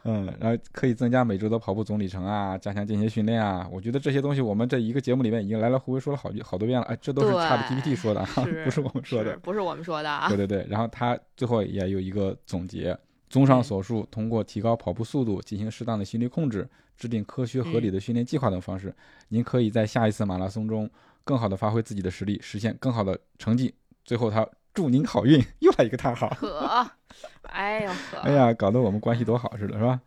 [0.04, 3.68] 嗯，然后可以增加每周的跑步总里程啊，加强间歇训练啊。
[3.70, 6.86] 我觉得这些东西我们这一个节目里面已经来来回回说了好好多遍了。
[6.86, 8.24] 哎，这都是 ChatGPT 说的，
[8.64, 10.28] 不是我们说的，不是我们说的啊。
[10.28, 12.96] 对对对，然后他最后也有一个总结：
[13.28, 18.94] 综上所述，通过提高跑步速度、进行适当的心率控制、制定科学合理的训练计划等方式，
[19.28, 20.88] 您可以在下一次马拉松中
[21.24, 23.74] 更好的发挥自己的实力，实现更好的成绩。
[24.04, 24.48] 最后他。
[24.74, 26.28] 祝您好运，又来一个叹号。
[26.38, 26.88] 呵，
[27.48, 30.00] 哎呦呵，哎呀，搞得我们关系多好似的，是吧？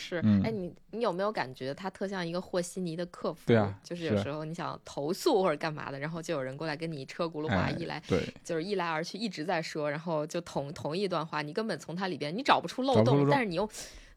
[0.00, 3.40] 是，哎，你你有没有感觉他特像一个和稀泥的客服？
[3.46, 13.68] 对啊，就是有时候你想投诉或者干嘛的，然后就有人过来跟你车轱辘话一来，对，就是一来而去一直在说，然后就同同一段话，你根本从它里边你找不出漏洞，但是你又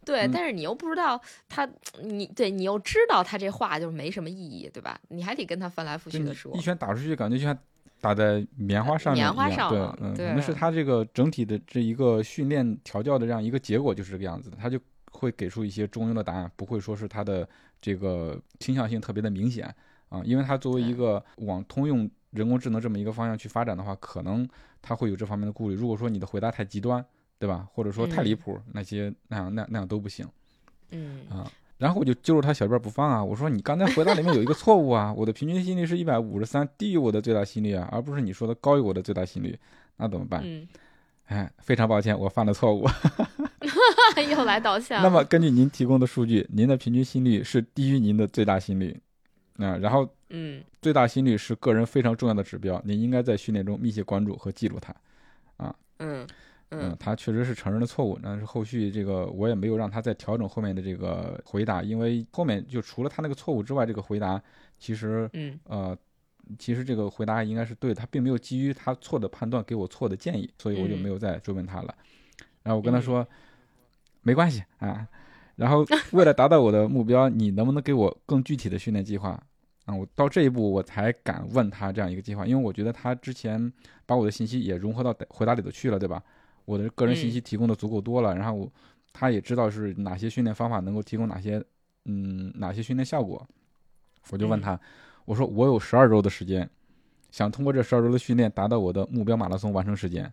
[0.06, 1.20] 对，但是你又不知道
[1.50, 1.68] 他，
[2.00, 5.00] 你对你又知道他这话就是没什么意义，对吧？
[5.10, 7.58] 你还得跟他翻来覆去的说，一拳打出去，感觉就像。
[8.02, 14.80] 打在棉花上面一样，对，嗯，那是它这个整体的这一个训练调教的这样一个结果，就是这个样子的，它就
[15.12, 17.48] 会给出一些中庸的答案，不会说是它的
[17.80, 19.74] 这个倾向性特别的明显
[20.10, 24.50] 啊，因为它作为一个往通用人工智能这么一个方向去发展的话，可能
[24.82, 25.76] 它会有这方面的顾虑。
[25.76, 27.06] 如果说你的回答太极端，
[27.38, 27.68] 对吧？
[27.72, 30.28] 或者说太离谱，那些那样那那样都不行，
[30.90, 31.50] 嗯啊。
[31.82, 33.24] 然后我就揪住他小辫不放啊！
[33.24, 39.58] 我说你刚才回答里面有一个错误啊， 我的平均心率是一百五十三，低于我的最大心率啊，而不是你说的高于我的最大心率，
[39.98, 40.44] 那怎么办？
[40.46, 40.68] 嗯，
[41.26, 42.88] 哎，非常抱歉，我犯了错误。
[44.30, 45.02] 又来道歉。
[45.02, 48.96] 那么根据您提供的数据，您的平均心率是低于您的最大心率，
[49.58, 54.94] 啊，然后嗯，最大心率是个人非常重要的指标，您应该在训练中密切关注和记录它，
[55.58, 56.28] 啊，嗯。
[56.72, 64.42] 嗯，他确实是承认了错误，但是后续这个我也没有让他再调整后面的这个回答，因为后面就除了他那个错误之外，这个回答
[64.80, 65.98] 其实，嗯，呃，
[66.58, 71.94] 其实这个回答应该是对，他并没有基于他错的判断给我错的建议，所以我就没有再追问他了。
[72.64, 73.28] 然后我跟他说，
[74.22, 75.06] 没关系啊，
[75.58, 79.32] 然后为了达到我的目标，你能不能给我更具体的训练计划
[79.84, 79.94] 啊？
[79.94, 83.72] 我到这一步我才敢问他这样一个计划，因为我觉得他之前
[84.06, 86.24] 把我的信息也融合到回答里头去了，对吧？
[86.66, 88.72] 我的个人信息提供的足够多了，然后我
[89.14, 91.64] 他也知道是哪些训练方法能够提供哪些，
[92.06, 93.46] 嗯，哪些训练效果。
[94.30, 94.80] 我就问他，
[95.26, 96.70] 我说我有十二周的时间，
[97.32, 100.32] 想通过这十二周的训练达到我的目标马拉松完成时间。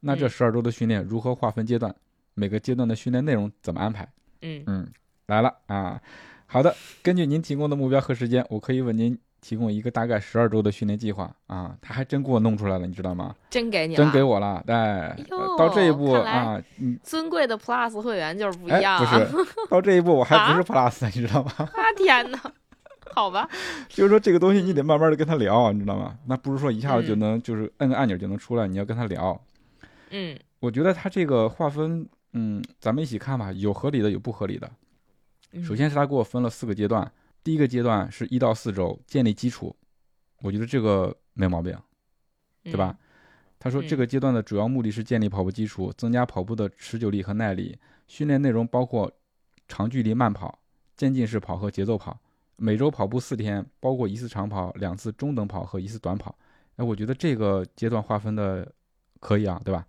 [0.00, 1.94] 那这十二周的训练如何划分阶段？
[2.34, 4.06] 每个阶段的训练内容怎么安排？
[4.42, 4.92] 嗯嗯，
[5.26, 6.00] 来了啊，
[6.46, 9.18] 好的，根据您提供的目标和时间，我可以问您。
[9.40, 13.34] 提供一个大概十二周的训练计划啊，他还真给我弄出来了，你知道吗？
[13.48, 14.62] 真给你了，真给我了。
[14.66, 14.74] 对，
[15.56, 16.60] 到这一步啊，
[17.02, 18.98] 尊贵的 Plus 会员就是不一样。
[18.98, 21.52] 不是， 到这一步我还不是 Plus，你知道吗？
[21.58, 22.40] 啊天哪，
[23.14, 23.48] 好吧。
[23.88, 26.16] 就是说这个东西你得慢慢的跟他聊，你知道吗？
[26.26, 29.40] 那不是说一下子就能就是摁个按钮就能出来，你要跟他聊。
[30.10, 34.68] 嗯，我觉得他这个划分，嗯，咱们一起看吧，有合理的，有不合理的。
[35.62, 37.10] 首先是他给我分了四个阶段。
[37.46, 39.76] 第一个阶段是一到四周建立基础，
[40.40, 41.78] 我觉得这个没毛病，
[42.64, 42.98] 对吧？
[43.56, 47.78] 他说这个阶段的主要目的是建立跑步基础，增加跑步的持久力和耐力。
[48.08, 49.08] 训练内容包括
[49.68, 50.58] 长距离慢跑、
[50.96, 52.18] 渐进式跑和节奏跑。
[52.56, 56.36] 每周跑步四天，包括一次长跑、两次中等跑和一次短跑。
[56.74, 58.68] 哎，我觉得这个阶段划分的
[59.20, 59.86] 可以啊，对吧？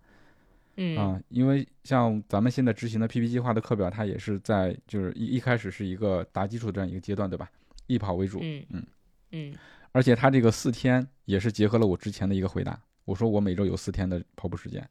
[0.80, 7.50] 嗯啊，因为像咱们现在执行的 PP 计划的课表，它也是在就是一一开始是一个打基础的这样一个阶段，对吧？
[7.88, 8.38] 以跑为主。
[8.42, 8.86] 嗯嗯
[9.32, 9.54] 嗯
[9.92, 14.88] 而且它这个四天也是结合了我之前的一个回答，我说我每周有四天的跑步时间，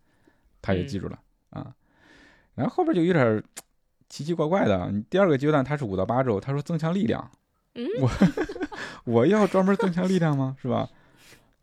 [0.62, 1.18] 他也记住了、
[1.52, 1.74] 啊。
[2.54, 3.44] 然后后边就有点儿
[4.10, 7.32] 奇奇怪怪的，你第二个阶段它是五到八周，他说增强力量，
[7.76, 8.10] 嗯我
[9.06, 10.58] 我要专门增强力量吗？
[10.62, 10.90] 是吧？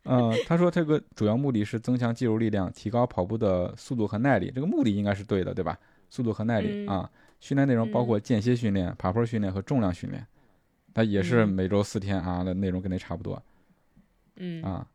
[0.05, 5.77] 呃，他说这个主要目的是增强肌肉力量，提高跑步的速度和耐力，这个目的应该是对的，对吧？
[6.09, 10.25] 速度和耐力、嗯啊，训练内容包括间歇训练、爬坡训练和重量训练，
[10.93, 13.41] 它也是嗯每周四天啊的内容跟那差不多。
[14.35, 14.87] 嗯啊，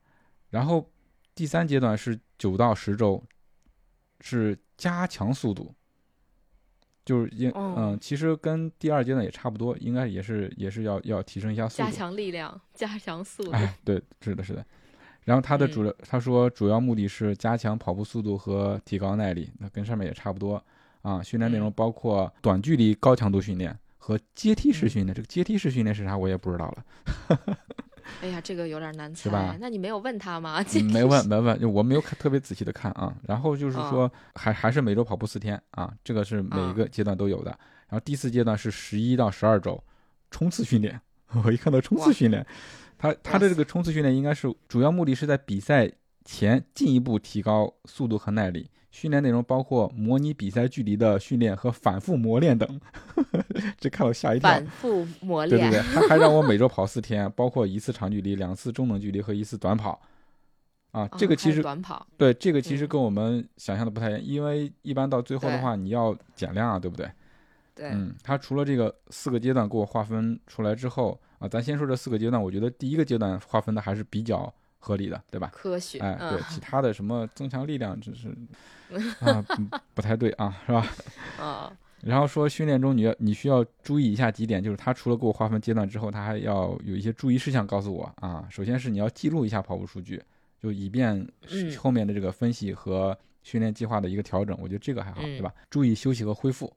[0.50, 0.88] 然后
[1.34, 3.22] 第三阶段是九到十周，
[4.20, 5.74] 是加强速度，
[7.04, 11.94] 就是应哦嗯，其实跟第二阶段也差不多，应该也是也是要要提升一下速度加。
[11.94, 13.50] 强力量，加强速度。
[13.50, 14.64] 哎，对，是的，是的。
[15.24, 20.62] 然后他的主要，他说主要目的是加强跑步速度和提高耐力，那跟上面也差不多
[21.02, 21.22] 啊。
[21.22, 25.14] 训练内容嗯包括短距离高强度训练和阶梯式嗯训练。
[25.14, 26.84] 这个阶梯式训练是啥，我也不知道了。
[28.22, 29.22] 哎呀，这个有点难猜。
[29.22, 30.64] 是吧那你没有问他吗？
[30.74, 33.14] 嗯没问没问，我没有看特别仔细的看啊。
[33.28, 37.50] 然后就是哦说，还还是每周跑步四天啊，这个是每一个阶段都有的。
[37.88, 39.80] 然后第四阶段是十一到十二周
[40.30, 41.00] 冲刺训练。
[41.44, 42.44] 我一看到冲刺训练，
[43.00, 45.90] 他他的这个冲刺训练应该是主要目的是在比赛
[46.22, 48.68] 前进一步提高速度和耐力。
[48.90, 52.80] 训练内容包括模拟比赛距离的训练和反复磨练等。
[53.80, 54.50] 这看我吓一跳。
[54.50, 55.70] 反复磨练。
[55.70, 59.98] 对对对，他还让我每周跑四天，包括一次长距离、两次中等距离和一次短跑。
[60.90, 62.04] 啊，这个其实短跑。
[62.18, 67.08] 对，这个其实嗯跟我们想象的不太一样，因为一般到最后的话，你要减量啊，对不对？
[67.76, 75.50] 对，嗯，他除了这个四个阶段给我划分出来之后啊，咱先说这四个阶段，我觉得第一个阶段划分的还是比较合理的，对吧？
[75.52, 75.98] 科学。
[75.98, 78.28] 哎，对，嗯其他的什么增强力量，只是
[79.20, 80.86] 啊不不太对啊，是吧？
[81.38, 81.72] 啊，
[82.04, 88.46] 然后说训练中你要你需要注意以下几点，就是他除了给我划分阶段之后，他还要有一些注意事项告诉我啊。
[88.50, 90.22] 首先是你要记录一下跑步数据，
[90.62, 94.54] 就以便嗯后面的这个分析和训练计划的一个调整。
[94.60, 95.54] 我觉得这个还好，嗯对吧？
[95.70, 96.70] 注意休息和恢复，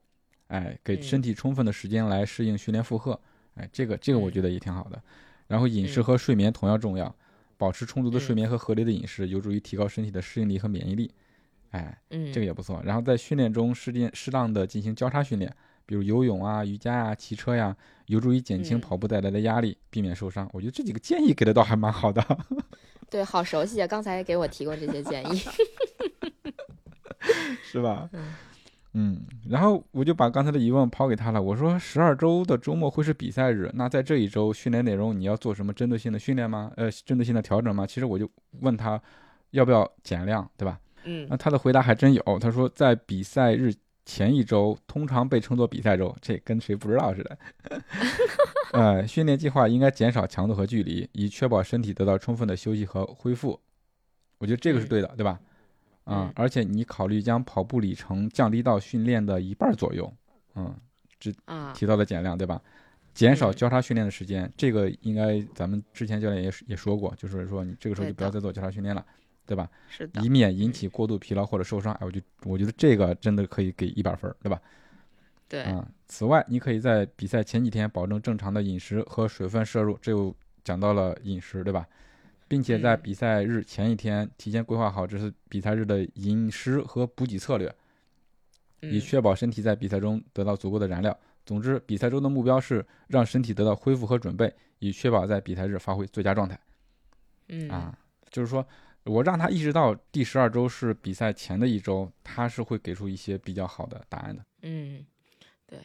[0.48, 3.18] 哎，给嗯身体充分的时间来适应训练负荷，
[3.54, 5.00] 哎，这个这个我嗯觉得也挺好的。
[5.46, 7.14] 然后饮食嗯和睡眠同样重要，
[7.56, 11.10] 保持充足的睡嗯眠和合理的饮食，有助于提高身体的适应力和免疫力。
[11.70, 12.80] 哎，嗯，这个也不错。
[12.84, 15.54] 然后在训练中适定适当的进行交叉训练，
[15.86, 17.76] 比如游泳啊、瑜伽呀、骑车呀，
[18.06, 20.48] 有助于减轻嗯跑步带来的压力，避免受伤。
[20.52, 22.24] 我觉得这几个建议给的倒还蛮好的，
[23.10, 23.86] 对，好熟悉啊！
[23.86, 25.40] 刚才给我提过这些建议。
[27.62, 28.08] 是吧？
[28.12, 28.34] 嗯
[28.96, 31.42] 嗯，然后我就把刚才的疑问抛给他了。
[31.42, 36.70] 我说，十二周的周末会是比赛日，那在这一周训练内容你要做什么针对性的训练吗？
[36.76, 37.84] 呃，针对性的调整吗？
[37.84, 38.30] 其实我就
[38.60, 39.00] 问他
[39.50, 40.78] 要不要减量，对吧？
[41.04, 43.74] 嗯那他的回答还真有，他说在比赛日
[44.06, 47.38] 前一周通常被称作比赛周，这跟谁不知道似的。
[48.72, 53.60] 呃，训练计划应该减少强度和距离，以确保身体得到充分的休息和恢复。
[54.38, 55.30] 我觉得这个是嗯对的，对吧？
[55.30, 55.40] 啊、
[56.06, 60.12] 嗯而且你考虑将跑步里程降低到训练的一半左右，
[60.54, 60.74] 嗯，
[61.46, 62.60] 啊，提到了减量，对吧？
[63.14, 69.04] 减少嗯交叉训练的时间，这个应该咱们之前教练也也说过，就是说你这个时候就不要再做交叉训练了，
[69.46, 69.70] 对吧？
[69.88, 71.94] 是的以，免引起过度疲劳或者受伤。
[71.94, 74.60] 哎，我就我觉得这个真的可以给一百分儿，对吧？
[75.48, 75.86] 对，嗯。
[76.08, 81.86] 此外，你可以在比赛前几天保证正常的饮食和水分摄入，这又讲到了饮食，对吧？
[82.48, 87.74] 并且在嗯比赛日前一天提前规划好这次比赛日的饮食和补给策略，
[88.80, 91.18] 以嗯确保身体在比赛中得到足够的燃料。
[91.46, 96.58] 总之，比赛中的目标是让身体得到恢复和准备，以确保在比赛日发挥最佳状态。
[97.48, 97.98] 嗯啊，
[98.30, 98.66] 就是说
[99.04, 104.42] 我让他意识到第十二周是比赛前的一周，他是会给出一些比较好的答案的。
[104.62, 105.04] 嗯，
[105.66, 105.78] 对，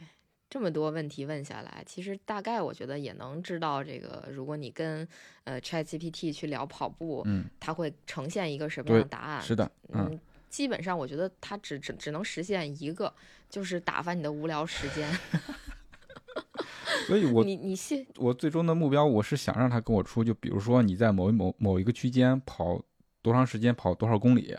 [0.50, 5.08] 这么多问题问下来，其实大概我觉得也能知道，这个如果你跟
[5.43, 9.41] 呃 ChatGPT 去聊跑步，嗯，它会呈现一个什么样的答案？
[9.41, 10.20] 是的，嗯，嗯，
[10.50, 13.14] 基本上我觉得它只只只能实现一个，
[13.47, 15.08] 就是打发你的无聊时间。
[17.06, 18.06] 所以我你你信？
[18.18, 22.82] 我最终的目标，我是想让他跟我出，就比如说你在某一某某一个区间跑
[23.22, 24.58] 多长时间，跑多少公里，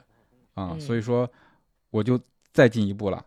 [0.55, 1.28] 啊，嗯所以说
[1.91, 2.20] 我就
[2.53, 3.24] 再进一步了。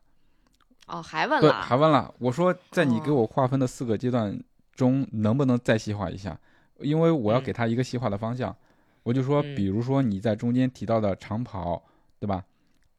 [0.88, 4.38] 哦，还问对，了还问了，我说在你给哦我划分的四个阶段
[4.73, 6.38] 中，能不能再细化一下？
[6.79, 8.55] 因为我要嗯给他一个细化的方向。
[9.03, 11.84] 我就说，嗯比如说你在中间提到的长跑，
[12.19, 12.43] 对吧？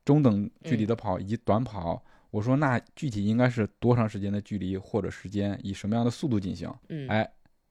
[0.05, 6.73] 中等距离的跑以及短跑，我说那具体应该是多长时间的距离或者时间，以什么样的速度进行？
[6.89, 7.31] 嗯，哎，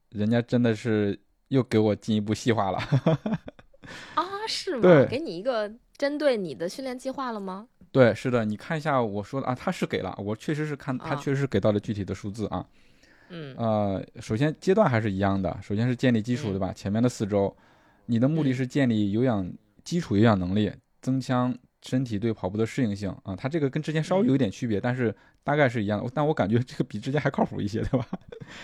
[0.10, 2.78] 人家真的是又给我进一步细化了。
[4.16, 4.82] 啊，是吗？
[4.82, 7.68] 对给你一个针对你的训练计划了吗？
[7.94, 12.66] 对，是的，你看一下我说的啊，他是给了，我确实是看他啊确实是给到了具体的数字啊。
[13.30, 16.74] 嗯呃，首先阶段还是一样的，首先是建立基础，嗯对吧？
[16.74, 17.56] 前面的四周，
[18.08, 19.50] 你的目的嗯是建立有氧
[19.84, 20.72] 基础有氧能力，
[21.02, 23.36] 增强身体对跑步的适应性啊。
[23.36, 26.10] 它这个跟之前稍微有一点区别，但是大概是一样的。
[26.14, 28.08] 但我感觉这个比之前还靠谱一些，对吧？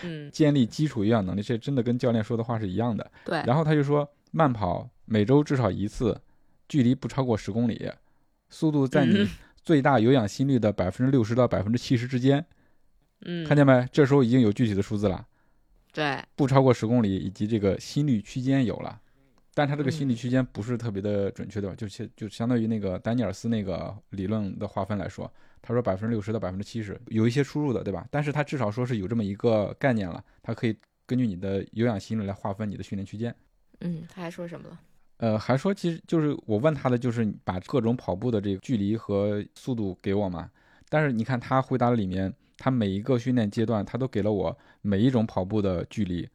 [0.02, 3.10] 嗯， 建立基础有氧能力，这真的跟教练说的话是一样的。
[3.24, 6.20] 对，然后他就说，慢跑每周至少一次，
[6.68, 7.90] 距离不超过十公里，
[8.50, 9.28] 速度在你嗯
[9.62, 12.44] 最大有氧心率的百分之六十到百分之七十之间。
[13.22, 13.88] 嗯，看见没？
[13.92, 15.26] 这时候已经有具体的数字了。
[15.92, 19.00] 对，不超过十公里，以及这个心率区间有了，
[19.54, 25.30] 但它这个心率嗯区间不是特别的准确的，就相就相当于那个丹尼尔斯那个理论的划分来说，
[25.60, 28.06] 他说百分之六十到百分之七十有一些出入的，对吧？
[28.10, 30.74] 但是他至少说是有这么一个概念了，它可以
[31.04, 33.34] 根据你的有氧心率来划分你的训练区间。
[33.80, 34.80] 嗯，他还说什么了？
[35.20, 40.50] 呃，还说其实就是我问他的就是把各种跑步的这个距离和速度给我嘛，
[40.88, 46.26] 但是你看他回答里面，他每一个训练阶段他都给了我每一种跑步的距离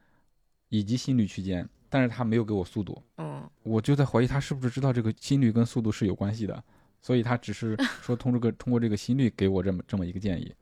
[0.70, 6.64] 以及心率区间，但是他没有给我速度，嗯我就在怀疑他是不是知道这个心率跟速度是有关系的，
[7.02, 10.54] 所以他只是 说通过这个通过这个心率给我这么这么一个建议。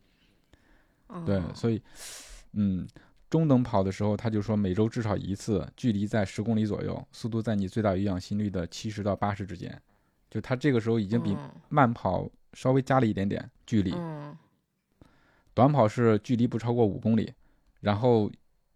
[1.25, 1.81] 对，哦所以，
[2.53, 2.87] 嗯，
[3.33, 9.81] 中等跑的时候，他就说每周至少一次，距离在十公里左右，速度在你最大有氧心率的七十到八十之间。
[10.29, 14.37] 就他这个时候已经比嗯慢跑稍微加了一点点距离，嗯
[15.55, 17.33] 短跑是距离不超过五公里，
[17.79, 18.31] 然后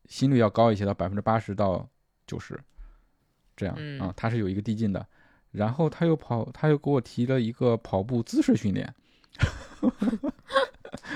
[0.05, 1.87] 心率要高一些，到百分之八十到
[2.25, 2.59] 九十，
[3.55, 5.05] 这样嗯啊，它是有一个递进的。
[5.51, 8.91] 然后他又跑，他又给我提了一个跑步姿势训练。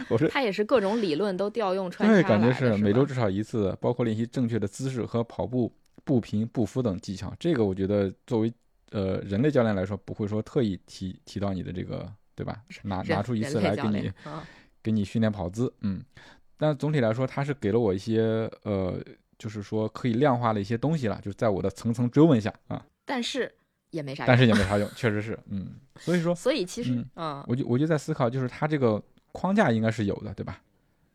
[0.10, 5.72] 我说他也是各种理论都调用穿对，插感觉是每周至少一次，包括练习正确的姿势和跑步
[6.04, 7.34] 步频、步幅等技巧。
[7.40, 8.54] 这个我觉得作为
[8.92, 12.62] 呃人类教练来说，不会说特意提提到你的这个，对吧？
[12.84, 14.12] 拿拿出一次来给你
[14.84, 16.02] 给你训练跑姿，嗯。
[16.58, 18.96] 但总体来说，他是给了我一些呃，
[19.40, 23.52] 就是说可以量化的一些东西了，就是在我的层层追问下啊，但是
[23.90, 24.28] 也没啥用。
[24.28, 25.70] 但是也没 啥用，确实是，嗯。
[26.00, 29.02] 所以说，所以其实嗯嗯，我就我就在思考，就是他这个
[29.32, 30.62] 框架应该是有的，对吧？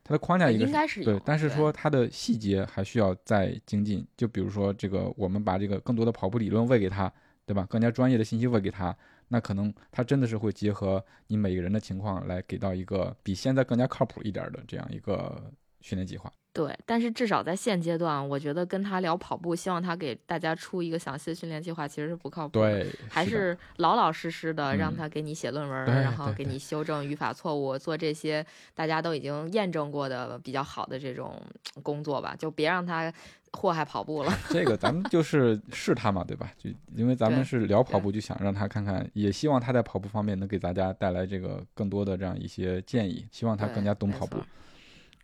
[0.05, 4.07] 它的框架应该是有对，但是说它的细节还需要再精进。
[4.17, 7.13] 就比如说这个，我们把这个更多的跑步理论喂给他，
[7.45, 7.67] 对吧？
[7.69, 8.97] 更加专业的信息喂给他，
[9.27, 15.43] 那可能他真的是会结合你每个人的情况来给到一个比现在更加靠谱一点的这样一个
[15.81, 16.33] 训练计划。
[16.57, 22.83] 对，但是至少在现阶段，我觉得跟他聊跑步，希望他给大家出一个详细的训练计划，其实是不靠谱的。
[22.83, 28.45] 对，还是老老实实的让嗯他给你写论文，对然后给你修正语法错误，做这些
[28.75, 31.39] 大家都已经验证过的比较好的这种
[31.83, 33.13] 工作吧，就别让他
[33.53, 34.33] 祸害跑步了。
[34.49, 36.51] 这个咱们就是 试他嘛，对吧？
[36.57, 44.39] 就因为咱们是聊跑步，就想让他看看，也希望他在跑步方面能给大家带来这个更多的这样一些建议，希望他更加懂跑步。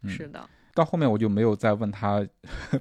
[0.03, 2.26] 嗯是的，到后面我就没有再问他，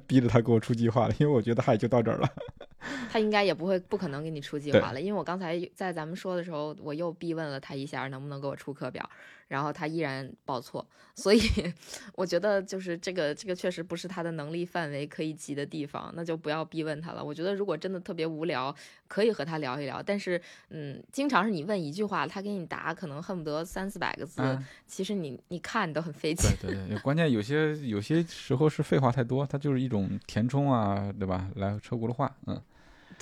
[0.06, 2.28] 逼着他给我出计划了，因为我觉得他也就到这儿了。
[3.10, 9.08] 他应该也不会不可能给你出计划了，因为我刚才在咱们说的时候，我又逼问了他一下能不能给我出课表，
[9.52, 10.84] 然后他依然报错，
[11.14, 11.38] 所以
[12.16, 17.22] 我觉得就是这个这个确实不是他的能力范围可以及的地方，那就不要逼问他了。
[17.22, 18.74] 我觉得如果真的特别无聊，
[19.06, 20.40] 可以和他聊一聊，但是
[20.70, 26.72] 嗯，经常是你问一句话，他给你答可能恨不得三四百个字，嗯，其实你你看你都很费劲对。
[26.72, 31.50] 对对，关键有些有些时候是废话太多，它就是一种填充啊，对吧？
[31.56, 32.58] 来车轱辘话，嗯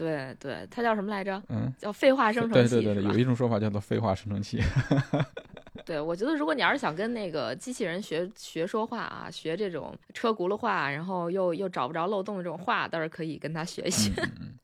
[0.01, 1.43] 对对，它叫什么来着？
[1.51, 4.59] 嗯，叫废话生成器，对对对对，有一种说法叫做废话生成器。
[5.85, 14.11] 对，我觉得如果你要是想跟那个机器人学学说话啊，学这种车轱辘话，然后又又找不着漏洞的这种话，倒是可以跟他学一学。
[14.41, 14.55] 嗯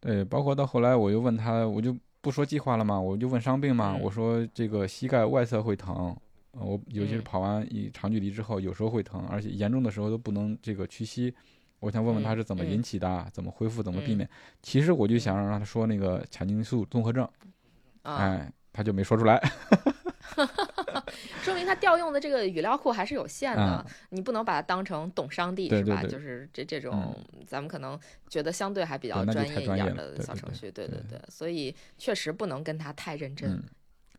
[0.00, 6.16] 对，包括到后来我又问他，我就不说计划了嘛，我就问伤病嘛，嗯我说这个膝盖外侧会疼，
[6.52, 11.32] 呃我尤其是嗯跑完一长距离之后，有时候会疼，而且严重的时候都不能这个屈膝。
[11.80, 14.30] 我想问问他嗯是怎么嗯引起的，怎么恢复，怎么避嗯免。
[14.62, 17.28] 其实我就想让他说那个髂胫束综合症，
[18.02, 19.40] 啊、哎，他就没说出来。
[21.42, 26.02] 说明他调用的这个语料库还是有限的，啊你不能把它当成懂商帝是吧？
[26.04, 27.16] 就是这这种、
[27.46, 33.50] 咱们可能觉得相对还比较专业一点的小程序，对对对，所以确实不能跟他太认真。
[33.50, 33.62] 嗯，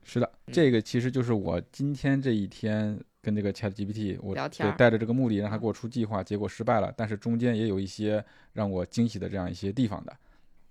[0.03, 10.17] 是的，这个其实就是我今天这一天跟这个 Chat GPT 我聊天带着这个目的让他给我出计划，结果失败了，但是中间也有一些让我惊喜的这样一些地方的，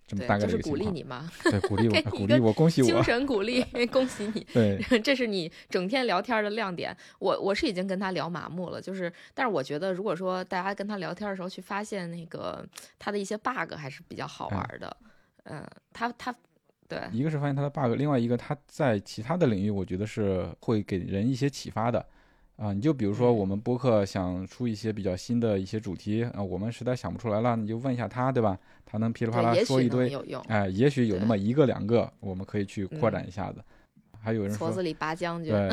[0.07, 0.63] 这么大概的就是。
[0.69, 3.05] 鼓励你嘛，对，鼓励我， 鼓励我，恭喜我精。
[3.05, 4.45] 神鼓励， 恭喜你。
[4.53, 6.97] 对， 这是你整天聊天的亮点。
[7.21, 12.67] 我我是已经跟他聊麻木了，就是，但是我觉得，如果说大家跟他聊天的时候去发现那个
[12.99, 14.97] 他的一些 bug，还是比较好玩的。
[15.45, 16.35] 嗯，他他
[16.89, 22.05] 对一个是发现他的 bug，另外一个他在其他的领域，我觉得是会给人一些启发的。
[22.61, 28.59] 啊，你就比如说嗯我们播客想出一些比较新的一些主题啊，我们实在想不出来了，你就问一下他，对吧？
[28.85, 30.15] 他能噼里啪啦说一堆。
[30.47, 33.65] 哎，也许有那么一个两个，我们可以去扩嗯展一下子。
[34.21, 35.71] 还有人说，矬子里拔将军， 对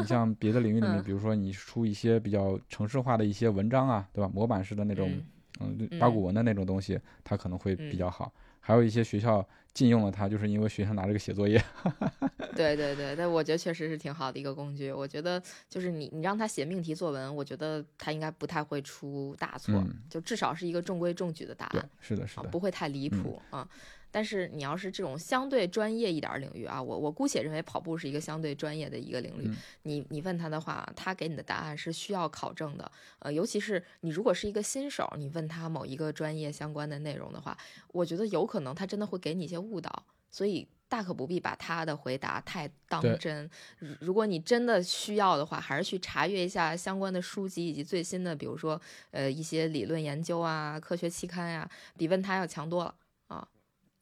[0.00, 4.28] 你像别的领域里面，嗯比如说你出一些比较城市化的一些文章啊，对吧？
[4.34, 5.12] 模板式的那种，
[5.60, 8.32] 嗯八股文的那种东西，它可能会比嗯较好。
[8.66, 11.62] 还有一些学校禁用了它，就是因为学生拿这个写作业。
[12.56, 14.90] 对对对，但我觉得确实是挺好的一个工具。
[14.90, 23.68] 我觉得就是你你让他写命题作文，我觉得他应该不太会出大错，嗯就至少是一个中规中矩的答案。，是的，是啊，的，不会太离嗯谱啊。
[24.14, 29.48] 但是你要是这种相对专业一点儿领域啊，我我姑且认为跑步是一个相对专业的一个领域。
[29.48, 32.88] 嗯你你问他的话，他给你的答案是需要考证的。
[33.18, 37.58] 呃，尤其是你如果是一个新手，你问他某一个专业相关的内容的话，
[37.88, 43.50] 我觉得有可能他真的会给你一些误导，所以大可不必把他的回答太当真。
[43.80, 53.03] 如如果你真的需要的话，还是去查阅一下相关的书籍以及最新的，比如说呃一些理论研究啊、科学期刊呀、比问他要强多了啊！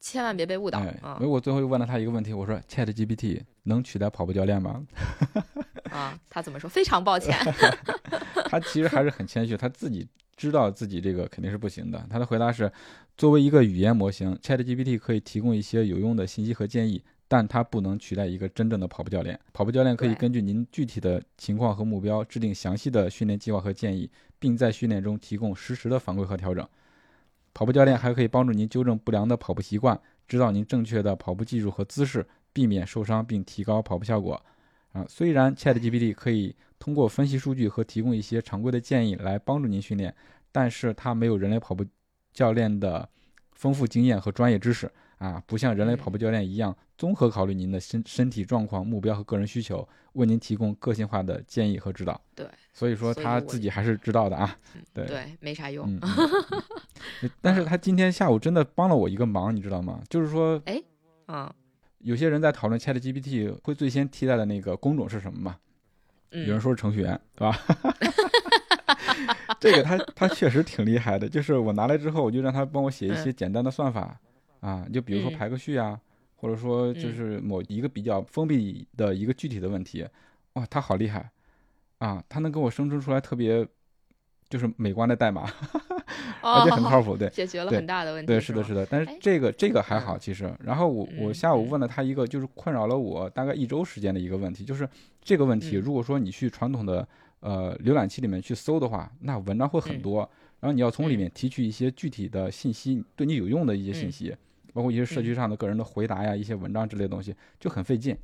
[0.03, 4.85] 千万别被误导哎，啊因为我最后又问了他一个问题，我说 Chat GPT 能取代跑步教练吗？
[5.89, 6.19] 啊！
[6.29, 6.69] 他怎么说？
[6.69, 7.33] 非常抱歉。
[8.51, 12.05] 他其实还是很谦虚，他自己知道自己这个肯定是不行的。
[12.09, 12.69] 他的回答是：
[13.15, 19.39] 作为一个语言模型，ChatGPT 可以提供一些有用的信息和建议，但它不能取代一个真正的跑步教练。
[19.53, 26.67] 跑步教练可以根据您具体的情况和目标，制定详细的训练计划和建议，并在训练中提供实时的反馈和调整。
[27.53, 34.41] 跑步教练还可以帮助您纠正不良的跑步习惯，指导您正确的跑步技术和姿势，避免受伤并提高跑步效果。
[34.91, 40.13] 啊，虽然 ChatGPT 可以通过分析数据和提供一些常规的建议来帮助您训练，
[40.51, 41.85] 但是它没有人类跑步
[42.31, 43.07] 教练的
[43.53, 44.91] 丰富经验和专业知识
[45.23, 52.19] 啊，不像人类跑步教练一样综合考虑您的身身体状况、目标和个人需求，为您提供个性化的建议和指导。
[52.35, 54.57] 对，所以说他自己还是知道的啊。
[54.93, 55.87] 对对，没啥用。
[55.87, 56.61] 嗯，嗯
[57.23, 60.01] 嗯但是他今天下午真的帮了我一个忙，你知道吗？
[60.09, 60.81] 就是说，哎，
[61.27, 61.55] 啊
[61.99, 65.55] 有些人在讨论 ChatGPT 会最先替代的那个工种是什么嘛？
[66.31, 67.57] 有人嗯，说是程序员，对吧？
[69.61, 74.19] 这个他他确实挺厉害的，就是我拿来之后，我就让他帮我写一些简单的算法，
[74.63, 75.99] 啊，就比如说嗯排个序啊，
[76.37, 80.07] 或者说就是某一个比较封闭的一个具体的问题，
[80.53, 81.29] 哇，他好厉害
[81.97, 82.23] 啊！
[82.29, 83.67] 他能给我生成出来特别
[84.47, 85.51] 就是美观的代码，
[86.41, 87.29] 而且很靠哦，谱，对。
[87.29, 88.27] 解决了很大的问题。
[88.27, 90.53] 对，是的，是的，但是哎这个这个还嗯好，其实。
[90.59, 94.87] 然后我我下午问了他一个，就是困扰了我大概一周时间的一个问题，就是
[95.21, 97.05] 这个问题，嗯如果说你去传统的
[97.39, 104.35] 呃浏览器里面去搜的话，那文章会很嗯多，然后你要从里嗯面提取一些具体的信息，对你有用的一些信嗯息，
[104.73, 108.17] 包括一些社区嗯上的个人的回答呀，一些文章之类的东西，就很费劲。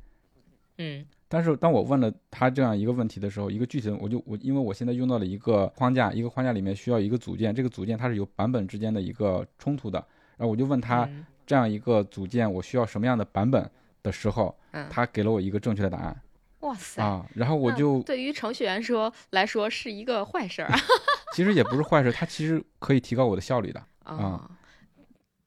[0.78, 10.04] 嗯但是当我问了他这样一个问题的时候，一个具体的，我就我因为我现在用到了一个框架，一个框架里面需要一个组件，这个组件它是有版本之间的一个冲突的，
[10.36, 13.70] 然后我就问他嗯这样一个组件我需要什么样的版本
[14.02, 16.20] 的时候，嗯，他给了我一个正确的答案
[16.60, 20.70] 哇塞，啊，然后我就对于程序员说来说是一个坏事儿
[21.32, 23.80] 其实也不是坏事，它其实可以提高我的效率的。
[24.02, 24.50] 啊。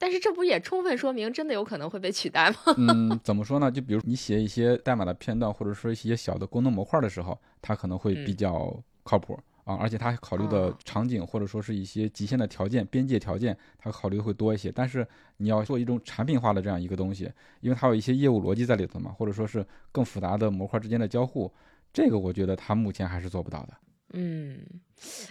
[0.04, 2.58] 但是这不也充分说明真的有可能会被取代吗？
[2.76, 3.72] 嗯，怎么说呢？
[3.72, 9.40] 就比如你写一些代码的片段，或者说一些小的功能模块的时候，它可能会比嗯较靠谱。
[9.64, 14.70] 啊，而且它考虑的哦场景或者说是一些极限的条件、边界条件，它考虑会多一些。
[14.70, 17.32] 但是你要做一种产品化的这样一个东西，
[17.62, 21.50] 因为它有一些业务逻辑在里头嘛，或者说是更复杂的模块之间的交互，
[21.94, 23.74] 这个我觉得它目前还是做不到的。
[24.14, 24.60] 嗯，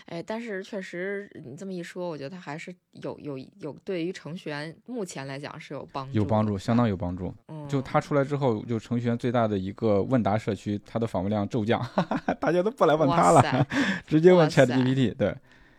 [0.07, 7.33] 哎，但是确实你这么一说，我觉得它还是有有有对于程序员目前来讲是有帮助，有帮助，相当有帮助。
[7.49, 7.69] 嗯。
[7.69, 13.67] 就它出来之后，就程序员最大的一个问答社区，它的访问量骤降，哈 哈大家都不来问哇它了，
[14.07, 15.15] 直接问 ChatGPT。
[15.15, 15.35] 对，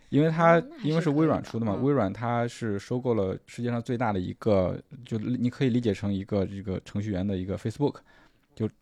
[0.08, 7.96] 因为它哦那还因为是微软出的嘛，嗯微软它是收购了世界上最大的一个，就你可以理解成一个这个程序员的一个 Facebook，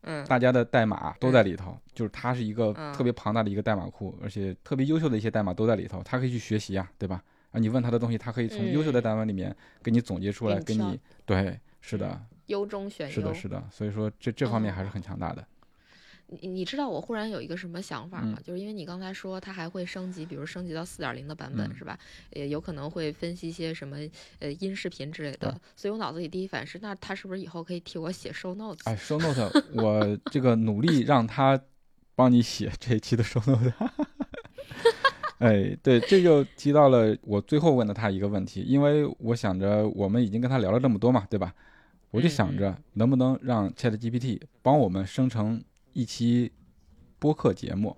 [0.02, 0.24] 嗯。
[0.26, 2.92] 大家的代码都在里头，就是它是一个嗯。
[2.92, 7.22] 特别庞大的一个代码库，而且特别优秀的一些代码都在里头，它可以去学习啊，对吧？
[7.52, 9.02] 啊，你问他的东西，他可以从优秀的嗯。
[9.02, 15.46] 代码里面给你总结出来，给给你你对，是的，优中选优，是的，是的，所以说这这方面还是哦很强大的。
[16.40, 18.38] 你你知道我忽然有一个什么想法吗？
[18.42, 21.98] 就是因为你刚才说它还会升级，比如升级到四点零的版本，是吧？
[22.30, 23.96] 也有可能会分析一些什么
[24.38, 28.80] 呃音视频之类的，所以我脑子里第一反应是，那它是不是以后可以替我写 show notes？
[28.84, 31.60] 哎，show notes，我这个努力让他
[32.14, 33.72] 帮你写这一期的 show notes。
[35.38, 41.52] 哎，对，这就提到了我最后问的他一个问题，因为我想着我们已经跟他聊了这么多嘛，对吧？
[42.12, 46.52] 我就想着能不能让 Chat GPT 帮我们生成一期
[47.18, 47.96] 播客节目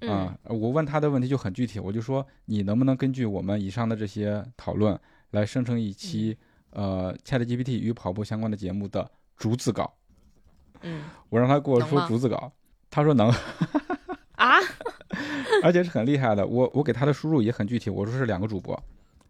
[0.00, 0.38] 啊？
[0.44, 4.98] 我问他的问题就很具体，我就说你能不能根据我们以上的这些讨论
[5.30, 6.36] 来生成一期
[6.70, 9.94] 呃 Chat GPT 与跑步相关的节目的逐字稿？
[10.82, 12.52] 嗯，我让他给我说逐字稿，
[12.90, 13.28] 他说能
[14.36, 14.58] 啊，
[15.64, 16.46] 而且是很厉害的。
[16.46, 18.80] 我我给他的输入也很具体，我说是两个主播，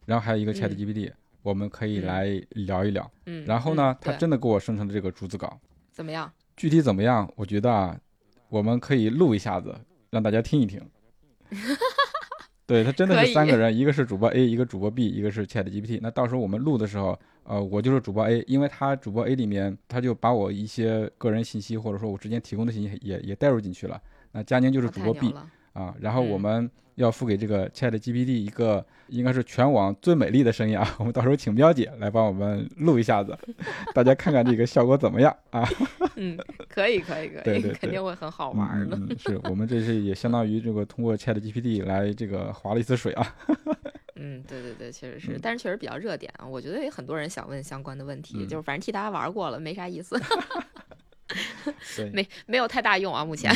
[0.04, 1.12] 然后还有一个 Chat GPT。
[1.40, 5.58] 我们可以来聊一聊，嗯，然后呢，他真的给我生成了这个逐字稿
[5.92, 6.30] 怎么样？
[6.58, 7.32] 具体怎么样？
[7.36, 7.96] 我觉得啊，
[8.48, 9.74] 我们可以录一下子，
[10.10, 10.82] 让大家听一听。
[12.66, 16.00] 对他真的是三个人，一个是主播 A，一个主播 B，一个是 Chat GPT。
[16.02, 23.98] 那到时候我们录的时候，呃，我就是主播 A，因为他主播 A 里面他就把我一些个人信息或者说我之前提供的信息也也带入进去了。
[24.32, 25.32] 那佳宁就是主播 B
[25.78, 26.70] 啊，然后我们。
[26.98, 30.96] 要付给这个 Chat GPT 一个应该是全网最美丽的声音啊！
[30.98, 33.38] 我们到时候请喵姐来帮我们录一下子，
[33.94, 35.62] 大家看看这个效果怎么样啊？
[36.16, 36.36] 嗯，
[36.68, 38.98] 可以可以可以，对对，肯定会很好玩的。
[39.16, 43.36] 是我们这是也相当于这个通过 Chat GPT 来这个划了一次水啊。
[44.16, 46.44] 嗯，对对对，确实是，但是确实比较热点啊。
[46.44, 50.20] 我觉得有很多人想问相关的问题，就是反正替大家玩过了，没啥意思。
[52.12, 53.52] 没没有太大用啊，目前。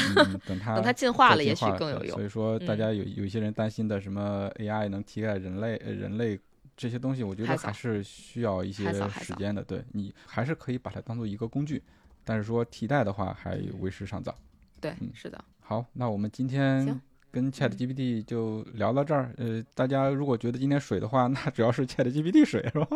[0.47, 2.17] 等 它等它进化了，也许更有用。
[2.17, 6.39] 所以说，大家有有一些人担心的什么 AI 能替代人类，人类
[6.77, 9.63] 这些东西，我觉得还是需要一些时间的。
[9.63, 11.83] 对你还是可以把它当做一个工具，
[12.25, 14.37] 但是说替代的话，还为时尚早。
[14.81, 15.43] 对，是的。
[15.61, 17.01] 好，那我们今天。
[17.33, 22.87] 跟 Chat GPT 就聊到这儿，呃，大家如果觉得今天水的话，那主要是 Chat GPT 水是吧？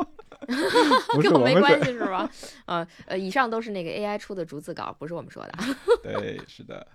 [1.15, 2.31] 不是我们没关系 是吧？
[2.67, 5.53] 呃呃，以上都是那个 AI 出的逐字稿，不是我们说的。
[6.05, 6.87] 对，是的。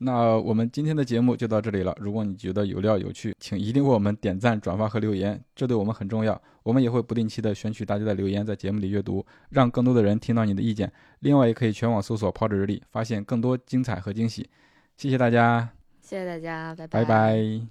[0.00, 1.92] 那我们今天的节目就到这里了。
[1.98, 6.40] 如果你觉得有料有趣，请一定为我们点赞、转发和留言，这对我们很重要。
[6.62, 10.92] 我们也会不定期的选取大家的留言，在节目里阅读，让更多的人听到你的意见。
[11.18, 14.48] 另外，也可以全网搜索“抛纸日历”，发现更多精彩和惊喜。
[14.96, 15.77] 谢谢大家。
[16.08, 17.04] 谢谢大家，拜拜。
[17.04, 17.66] 拜拜。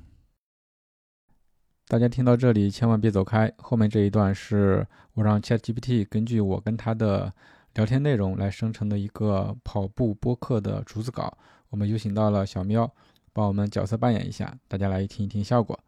[1.87, 4.85] 大家听到这里千万别走开，后面这一段是
[5.15, 7.33] 我让 ChatGPT 根据我跟他的
[7.73, 11.35] 聊天内容来生成的一个跑步播客的逐字稿。
[11.71, 12.87] 我们有请到了小喵，
[13.33, 15.79] 帮我们角色扮演一下，大家来听一听效果。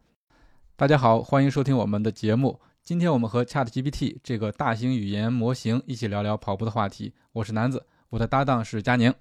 [0.74, 2.58] 大家好，欢迎收听我们的节目。
[2.82, 7.14] 今天我们和 ChatGPT 这个大型语言模型一起聊聊跑步的话题。
[7.30, 9.14] 我是南子，我的搭档是佳宁。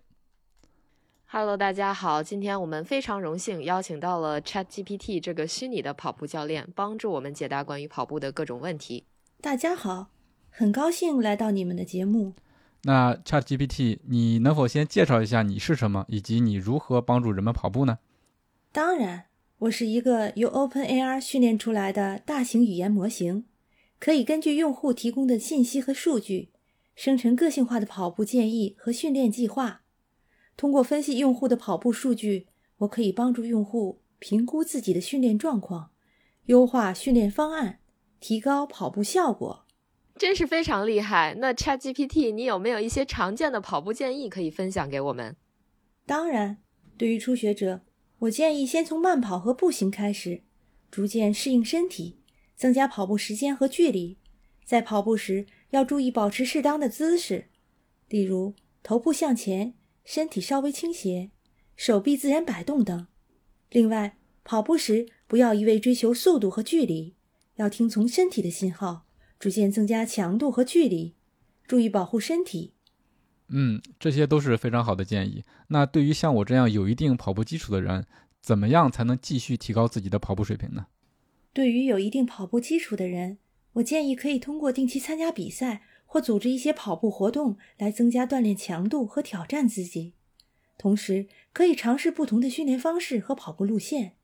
[1.32, 9.06] Hello，大家好，今天我们非常荣幸邀请到了 ChatGPT 这个虚拟的跑步教练，帮助我们解答关于跑步的各种问题。
[9.40, 10.08] 大家好，
[10.50, 12.34] 很高兴来到你们的节目。
[12.82, 18.00] 那 ChatGPT，你能否先介绍一下你是什么，以及你如何帮助人们跑步呢？
[18.72, 19.26] 当然，
[19.60, 23.46] 我是一个由 OpenAI 训练出来的大型语言模型，
[24.00, 26.50] 可以根据用户提供的信息和数据，
[26.96, 29.82] 生成个性化的跑步建议和训练计划。
[30.60, 32.48] 通过分析用户的跑步数据，
[32.80, 35.92] 我可以帮助用户评估自己的训练状况，
[36.48, 37.80] 优化训练方案，
[38.20, 39.66] 提高跑步效果。
[40.18, 41.34] 真是非常厉害！
[41.40, 45.38] 那 ChatGPT，你有没有一些常见的跑步建议可以分享给我们？
[46.06, 46.58] 当然，
[46.98, 47.80] 对于初学者，
[48.20, 50.42] 我建议先从慢跑和步行开始，
[50.92, 52.20] 逐渐适应身体，
[52.58, 54.18] 增加跑步时间和距离。
[54.66, 57.46] 在跑步时要注意保持适当的姿势，
[58.10, 58.54] 例如
[58.84, 59.76] 头部向前。
[60.04, 61.32] 身体稍微倾斜，
[61.76, 63.08] 手臂自然摆动等。
[63.70, 67.16] 另外，跑步时不要一味追求速度和距离，
[67.56, 69.06] 要听从身体的信号，
[69.40, 71.16] 逐渐增加强度和距离，
[71.68, 72.74] 注意保护身体。
[73.50, 75.44] 嗯，这些都是非常好的建议。
[75.68, 78.06] 那对于像我这样有一定跑步基础的人，
[78.42, 80.88] 怎么样才能继续提高自己的跑步水平呢？
[81.54, 83.40] 对于有一定跑步基础的人，
[83.74, 85.82] 我建议可以通过定期参加比赛。
[86.12, 90.16] 或组织一些跑步活动来增加锻炼强度和挑战自己，
[90.76, 94.16] 同时可以尝试不同的训练方式和跑步路线，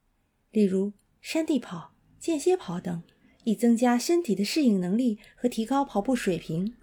[0.49, 3.03] 例如山地跑、间歇跑等，
[3.43, 6.75] 以增加身体的适应能力和提高跑步水平。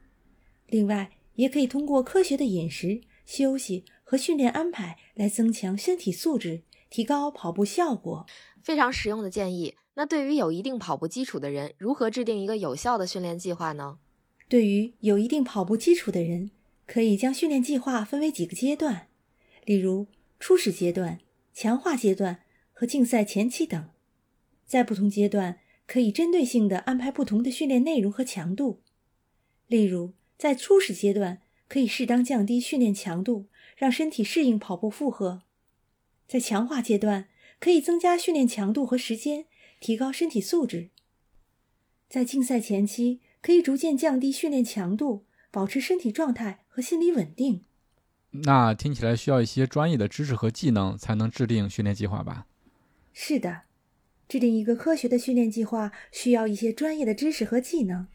[0.68, 8.24] 另外，也可以通过科学的饮食、休息和训练安排来增强身体素质，提高跑步效果。
[8.62, 9.74] 非常实用的建议。
[9.94, 13.98] 那对于有一定跑步基础的人，如何制定一个有效的训练计划呢？
[14.52, 16.50] 对于有一定跑步基础的人，
[16.86, 19.08] 可以将训练计划分为几个阶段，
[19.64, 21.20] 例如初始阶段、
[21.54, 23.88] 强化阶段和竞赛前期等。
[24.66, 28.82] 在不同阶段，可以针对性的安排不同的训练内容和强度。
[29.68, 35.44] 例如，在初始阶段，可以适当降低训练强度，让身体适应跑步负荷；
[36.28, 39.46] 在强化阶段，可以增加训练强度和时间，
[39.80, 40.90] 提高身体素质；
[42.10, 47.64] 在竞赛前期，可以逐渐降低训练强度，保持身体状态和心理稳定。
[48.30, 52.46] 那听起来需要一些专业的知识和技能才能制定训练计划吧？
[53.12, 53.62] 是的。
[54.28, 58.06] 制定一个科学的训练计划需要一些专业的知识和技能，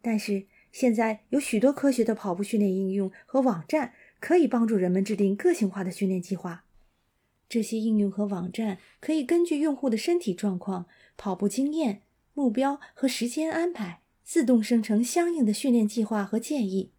[0.00, 6.64] 但是现在有许多科学的跑步训练应用和网站可以帮助人们制定个性化的训练计划。
[7.48, 12.02] 这些应用和网站可以根据用户的身体状况、跑步经验、
[12.34, 16.92] 目标和时间安排，自动生成相应的训练计划和建议。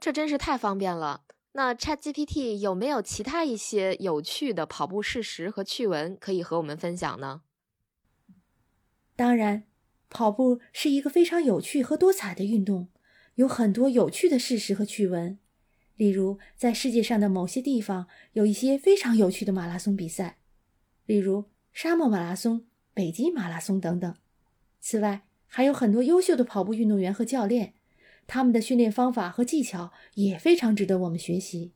[0.00, 1.24] 这真是太方便了。
[1.52, 7.42] 那 ChatGPT 有没有其他一些有趣的跑步事实和趣闻可以和我们分享呢？
[9.14, 9.62] 当然，
[10.10, 12.88] 跑步是一个非常有趣和多彩的运动，
[13.36, 15.38] 有很多有趣的事实和趣闻。
[15.94, 20.38] 例如，在世界上的某些地方有一些非常有趣的马拉松比赛，
[21.06, 24.12] 例如沙漠马拉松、北极马拉松等等。
[24.80, 27.74] 此外，还有很多优秀的跑步运动员和教练。
[28.26, 31.72] 他们的训练方法和技巧也非常值得我们学习。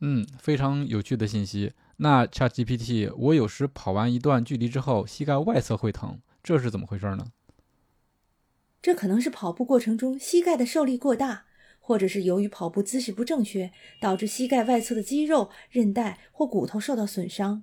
[0.00, 1.72] 嗯，非常有趣的信息。
[1.98, 7.26] 那 ChatGPT，我有时跑完一段距离之后，膝盖外侧会疼，这是怎么回事呢？
[8.80, 11.44] 这可能是跑步过程中膝盖的受力过大，
[11.78, 13.70] 或者是由于跑步姿势不正确，
[14.00, 17.62] 导致膝盖外侧的肌肉、韧带或骨头受到损伤。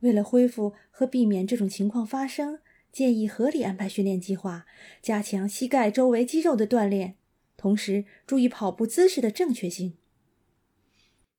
[0.00, 2.60] 为了恢复和避免这种情况发生。
[2.92, 4.66] 建议合理安排训练计划，
[5.00, 7.16] 加强膝盖周围肌肉的锻炼，
[7.56, 9.96] 同时注意跑步姿势的正确性。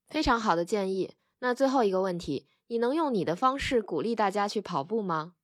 [0.09, 1.11] 非常好的建议。
[1.39, 5.35] 那最后一个问题，你能用你的方式鼓励大家去跑步吗？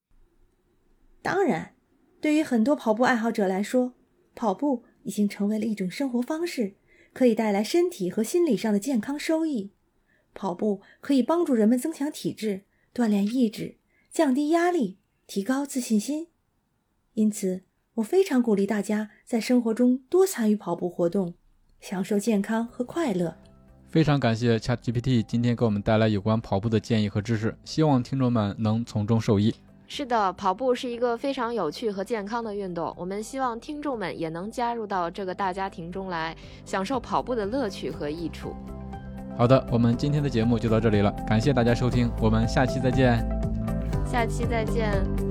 [1.21, 1.75] 当然，
[2.21, 3.93] 对于很多跑步爱好者来说，
[4.33, 6.75] 跑步已经成为了一种生活方式，
[7.11, 9.71] 可以带来身体和心理上的健康收益。
[10.33, 13.77] 跑步可以帮助人们增强体质、锻炼意志、
[14.09, 14.98] 降低压力。
[15.29, 16.25] 提高自信心，
[17.13, 17.61] 因此
[17.93, 21.35] 我非常鼓励大家在生活中多参与跑步活动，
[21.79, 23.37] 享受健康和快乐。
[23.89, 29.53] 非常感谢 ChatGPT 今天给我们带来有关跑步的建议和知识，希望听众们能从中受益。
[29.87, 38.55] 是的，跑步是一个非常有趣和健康的运动，我们希望听众们也能加入到这个大家庭中来，享受跑步的乐趣和益处。
[39.37, 43.48] 好的，我们今天的节目就到这里了，感谢大家收听，我们下期再见。
[44.11, 45.28] 下期再见。